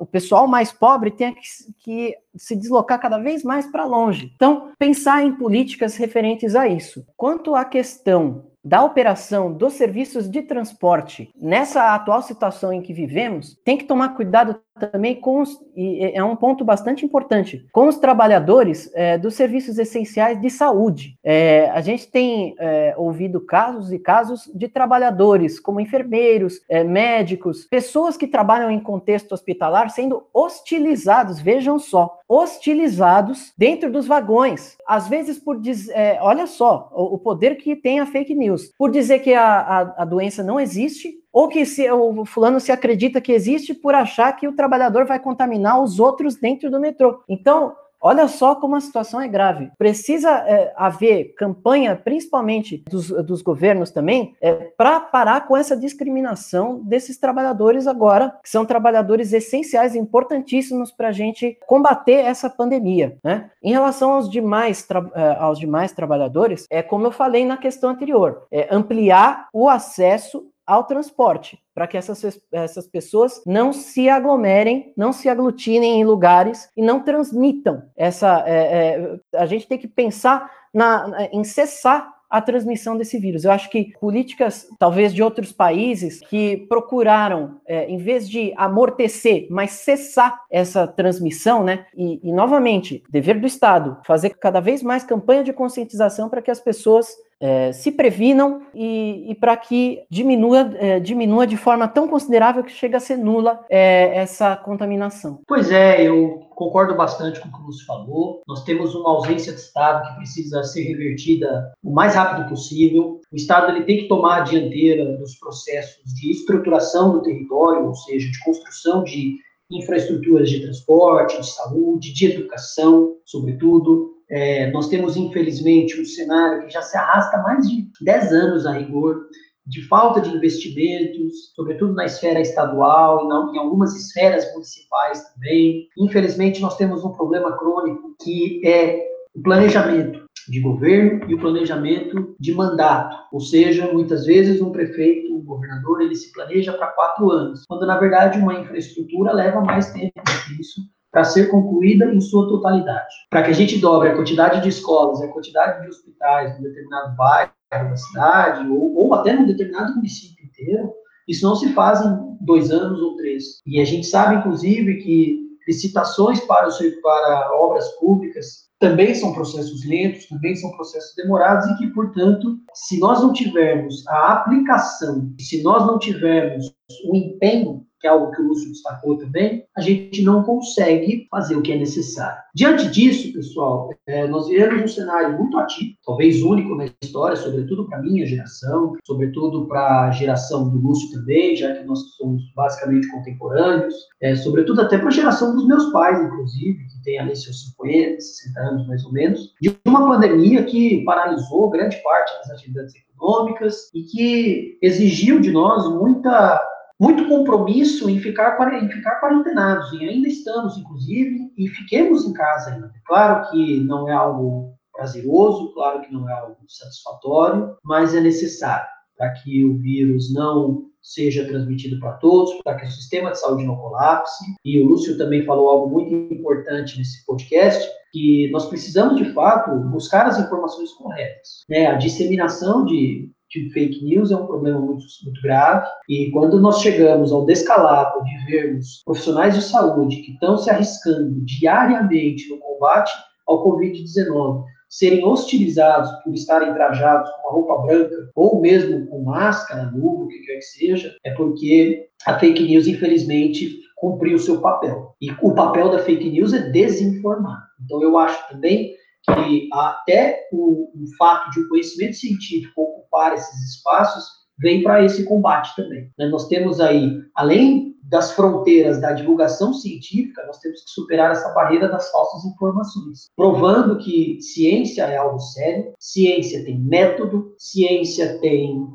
[0.00, 1.40] o pessoal mais pobre tenha que,
[1.78, 4.32] que se deslocar cada vez mais para longe.
[4.34, 7.04] Então, pensar em políticas referentes a isso.
[7.16, 11.30] Quanto à questão da operação dos serviços de transporte.
[11.34, 16.22] Nessa atual situação em que vivemos, tem que tomar cuidado também com os, e é
[16.22, 21.18] um ponto bastante importante, com os trabalhadores é, dos serviços essenciais de saúde.
[21.22, 27.66] É, a gente tem é, ouvido casos e casos de trabalhadores, como enfermeiros, é, médicos,
[27.66, 34.76] pessoas que trabalham em contexto hospitalar sendo hostilizados, vejam só, hostilizados dentro dos vagões.
[34.86, 38.70] Às vezes por dizer, é, olha só, o, o, poder que tem a fake news,
[38.78, 42.72] por dizer que a, a, a doença não existe, ou que se, o fulano se
[42.72, 47.22] acredita que existe por achar que o trabalhador vai contaminar os outros dentro do metrô.
[47.28, 49.72] Então, Olha só como a situação é grave.
[49.76, 56.78] Precisa é, haver campanha, principalmente dos, dos governos também, é, para parar com essa discriminação
[56.84, 63.18] desses trabalhadores agora, que são trabalhadores essenciais, importantíssimos para a gente combater essa pandemia.
[63.24, 63.50] Né?
[63.60, 64.86] Em relação aos demais,
[65.16, 70.46] é, aos demais trabalhadores, é como eu falei na questão anterior, é ampliar o acesso
[70.68, 76.68] ao transporte, para que essas, essas pessoas não se aglomerem, não se aglutinem em lugares
[76.76, 78.44] e não transmitam essa.
[78.46, 83.44] É, é, a gente tem que pensar na, em cessar a transmissão desse vírus.
[83.44, 89.46] Eu acho que políticas, talvez de outros países, que procuraram, é, em vez de amortecer,
[89.48, 91.86] mas cessar essa transmissão, né?
[91.96, 96.50] E, e, novamente, dever do Estado, fazer cada vez mais campanha de conscientização para que
[96.50, 97.08] as pessoas
[97.40, 102.72] é, se previnam e, e para que diminua, é, diminua de forma tão considerável que
[102.72, 105.40] chega a ser nula é, essa contaminação.
[105.46, 108.42] Pois é, eu concordo bastante com o que Lúcio falou.
[108.46, 113.20] Nós temos uma ausência de Estado que precisa ser revertida o mais rápido possível.
[113.32, 117.94] O Estado ele tem que tomar a dianteira dos processos de estruturação do território, ou
[117.94, 119.36] seja, de construção de
[119.70, 124.17] infraestruturas de transporte, de saúde, de educação, sobretudo.
[124.30, 128.72] É, nós temos, infelizmente, um cenário que já se arrasta mais de 10 anos a
[128.72, 129.26] rigor,
[129.66, 135.86] de falta de investimentos, sobretudo na esfera estadual e em algumas esferas municipais também.
[135.98, 142.34] Infelizmente, nós temos um problema crônico que é o planejamento de governo e o planejamento
[142.40, 143.14] de mandato.
[143.30, 147.86] Ou seja, muitas vezes um prefeito, um governador, ele se planeja para quatro anos, quando
[147.86, 150.80] na verdade uma infraestrutura leva mais tempo do que isso
[151.10, 153.14] para ser concluída em sua totalidade.
[153.30, 157.16] Para que a gente dobre a quantidade de escolas, a quantidade de hospitais em determinado
[157.16, 160.92] bairro da cidade, ou, ou até num determinado município inteiro,
[161.26, 163.60] isso não se faz em dois anos ou três.
[163.66, 166.68] E a gente sabe, inclusive, que licitações para,
[167.02, 172.98] para obras públicas também são processos lentos, também são processos demorados e que, portanto, se
[172.98, 176.72] nós não tivermos a aplicação, se nós não tivermos
[177.04, 181.56] o empenho que é algo que o Lúcio destacou também, a gente não consegue fazer
[181.56, 182.38] o que é necessário.
[182.54, 187.86] Diante disso, pessoal, é, nós vivemos um cenário muito ativo, talvez único na história, sobretudo
[187.86, 192.42] para a minha geração, sobretudo para a geração do Lúcio também, já que nós somos
[192.54, 197.34] basicamente contemporâneos, é, sobretudo até para a geração dos meus pais, inclusive, que tem ali
[197.36, 202.50] seus 50, 60 anos mais ou menos, de uma pandemia que paralisou grande parte das
[202.50, 206.60] atividades econômicas e que exigiu de nós muita
[207.00, 212.72] muito compromisso em ficar, em ficar quarentenados, e ainda estamos, inclusive, e fiquemos em casa
[212.72, 212.92] ainda.
[213.06, 218.86] Claro que não é algo prazeroso, claro que não é algo satisfatório, mas é necessário
[219.16, 223.64] para que o vírus não seja transmitido para todos, para que o sistema de saúde
[223.64, 224.44] não colapse.
[224.64, 229.70] E o Lúcio também falou algo muito importante nesse podcast, que nós precisamos, de fato,
[229.90, 231.64] buscar as informações corretas.
[231.68, 231.86] Né?
[231.86, 235.86] A disseminação de de fake news é um problema muito, muito grave.
[236.08, 241.40] E quando nós chegamos ao descalabro de vermos profissionais de saúde que estão se arriscando
[241.44, 243.12] diariamente no combate
[243.46, 249.90] ao Covid-19 serem hostilizados por estarem trajados com uma roupa branca ou mesmo com máscara,
[249.94, 254.60] luva, o que quer que seja, é porque a fake news, infelizmente, cumpriu o seu
[254.60, 255.14] papel.
[255.20, 257.68] E o papel da fake news é desinformar.
[257.84, 258.94] Então, eu acho também
[259.24, 264.24] que até o, o fato de o conhecimento científico ocupar esses espaços
[264.58, 266.10] vem para esse combate também.
[266.18, 266.26] Né?
[266.26, 271.88] Nós temos aí, além das fronteiras da divulgação científica, nós temos que superar essa barreira
[271.88, 278.86] das falsas informações, provando que ciência é algo sério, ciência tem método, ciência tem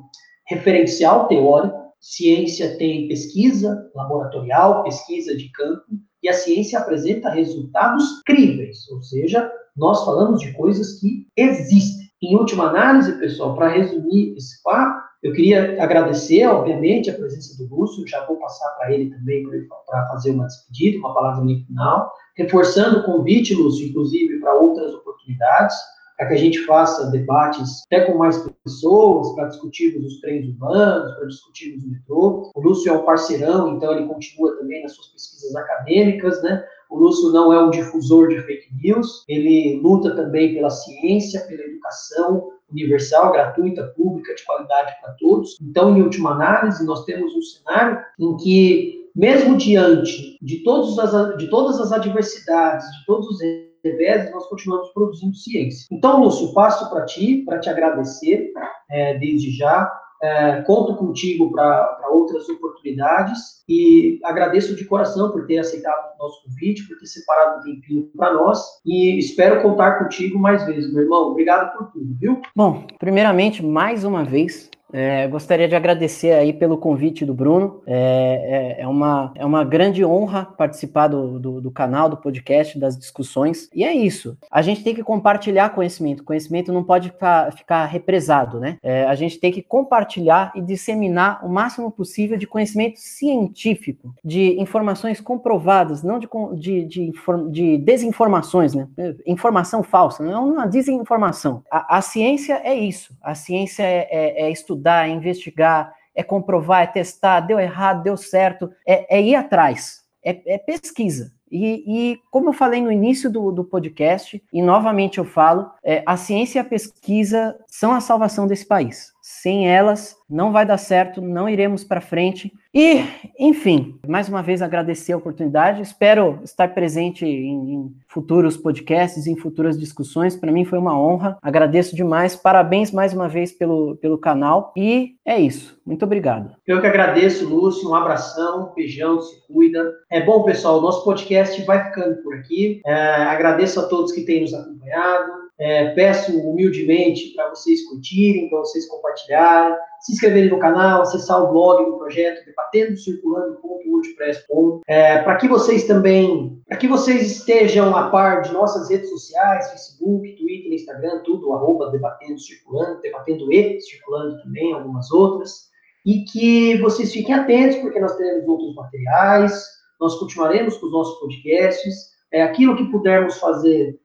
[0.48, 5.86] referencial teórico, ciência tem pesquisa laboratorial, pesquisa de campo,
[6.22, 12.04] e a ciência apresenta resultados críveis, ou seja, nós falamos de coisas que existem.
[12.22, 17.74] Em última análise, pessoal, para resumir esse papo, eu queria agradecer, obviamente, a presença do
[17.74, 19.44] Lúcio, já vou passar para ele também
[19.88, 24.94] para fazer uma despedida, uma palavra no final, reforçando o convite, Lúcio, inclusive, para outras
[24.94, 25.76] oportunidades,
[26.18, 31.16] para que a gente faça debates até com mais pessoas, para discutirmos os trens urbanos,
[31.16, 32.52] para discutirmos o metrô.
[32.54, 36.64] O Lúcio é um parceirão, então ele continua também nas suas pesquisas acadêmicas, né?
[36.94, 41.64] O Lúcio não é um difusor de fake news, ele luta também pela ciência, pela
[41.64, 45.58] educação universal, gratuita, pública, de qualidade para todos.
[45.60, 51.36] Então, em última análise, nós temos um cenário em que, mesmo diante de, todos as,
[51.38, 53.40] de todas as adversidades, de todos os
[53.84, 55.88] revés, nós continuamos produzindo ciência.
[55.92, 58.54] Então, Lúcio, passo para ti, para te agradecer
[58.92, 59.92] é, desde já
[60.24, 66.46] é, conto contigo para outras oportunidades e agradeço de coração por ter aceitado o nosso
[66.46, 71.04] convite, por ter separado um tempinho para nós e espero contar contigo mais vezes, meu
[71.04, 71.32] irmão.
[71.32, 72.42] Obrigado por tudo, viu?
[72.56, 77.82] Bom, primeiramente, mais uma vez, é, gostaria de agradecer aí pelo convite do Bruno.
[77.88, 82.78] É, é, é, uma, é uma grande honra participar do, do, do, canal, do podcast,
[82.78, 83.68] das discussões.
[83.74, 84.38] E é isso.
[84.52, 86.24] A gente tem que compartilhar conhecimento.
[86.24, 88.78] Conhecimento não pode ficar, ficar represado, né?
[88.84, 94.62] É, a gente tem que compartilhar e disseminar o máximo possível de conhecimento científico, de
[94.62, 97.12] informações comprovadas, não de, de, de,
[97.50, 98.88] de desinformações, né?
[99.26, 101.64] Informação falsa, não é uma desinformação.
[101.72, 103.18] A, a ciência é isso.
[103.24, 108.04] A ciência é, é, é estudar estudar, é investigar, é comprovar, é testar, deu errado,
[108.04, 111.32] deu certo, é, é ir atrás, é, é pesquisa.
[111.50, 116.04] E, e, como eu falei no início do, do podcast, e novamente eu falo, é,
[116.06, 119.13] a ciência e a pesquisa são a salvação desse país.
[119.26, 122.52] Sem elas, não vai dar certo, não iremos para frente.
[122.74, 123.06] E,
[123.40, 125.82] enfim, mais uma vez agradecer a oportunidade.
[125.82, 130.36] Espero estar presente em, em futuros podcasts, em futuras discussões.
[130.36, 131.38] Para mim foi uma honra.
[131.42, 132.36] Agradeço demais.
[132.36, 134.74] Parabéns mais uma vez pelo, pelo canal.
[134.76, 135.80] E é isso.
[135.86, 136.54] Muito obrigado.
[136.68, 137.90] Eu que agradeço, Lúcio.
[137.90, 139.90] Um abração, beijão, se cuida.
[140.12, 140.80] É bom, pessoal.
[140.80, 142.82] O nosso podcast vai ficando por aqui.
[142.86, 145.43] É, agradeço a todos que têm nos acompanhado.
[145.60, 151.52] É, peço humildemente para vocês curtirem, para vocês compartilharem, se inscreverem no canal, acessar o
[151.52, 158.10] blog do projeto debatendo circulando.wordpress.com, é, para que vocês também, para que vocês estejam a
[158.10, 164.42] par de nossas redes sociais, Facebook, Twitter, Instagram, tudo arroba debatendo circulando, debatendo e circulando
[164.44, 165.70] também, algumas outras,
[166.06, 169.54] e que vocês fiquem atentos porque nós teremos outros materiais,
[170.02, 173.98] nós continuaremos com os nossos podcasts, é, aquilo que pudermos fazer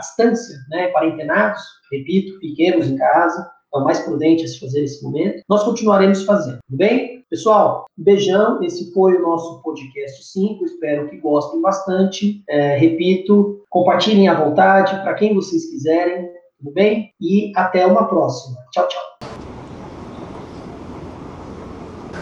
[0.00, 5.02] distância, né, quarentenados, repito, fiquemos em casa, é o mais prudente a se fazer nesse
[5.02, 7.24] momento, nós continuaremos fazendo, tudo bem?
[7.28, 14.28] Pessoal, beijão, esse foi o nosso podcast 5, espero que gostem bastante, é, repito, compartilhem
[14.28, 17.10] à vontade, para quem vocês quiserem, tudo bem?
[17.20, 18.56] E até uma próxima.
[18.72, 19.18] Tchau, tchau.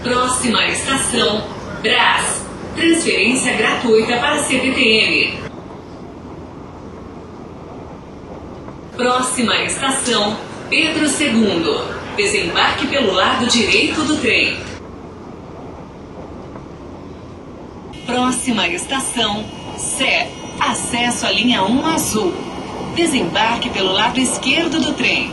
[0.02, 1.40] Próxima estação,
[1.82, 2.44] Brás.
[2.74, 5.53] Transferência gratuita para CPTM.
[8.96, 10.36] Próxima estação,
[10.70, 12.14] Pedro II.
[12.16, 14.56] Desembarque pelo lado direito do trem.
[18.06, 19.44] Próxima estação,
[19.76, 20.30] Sé.
[20.60, 22.32] Acesso à linha 1 azul.
[22.94, 25.32] Desembarque pelo lado esquerdo do trem.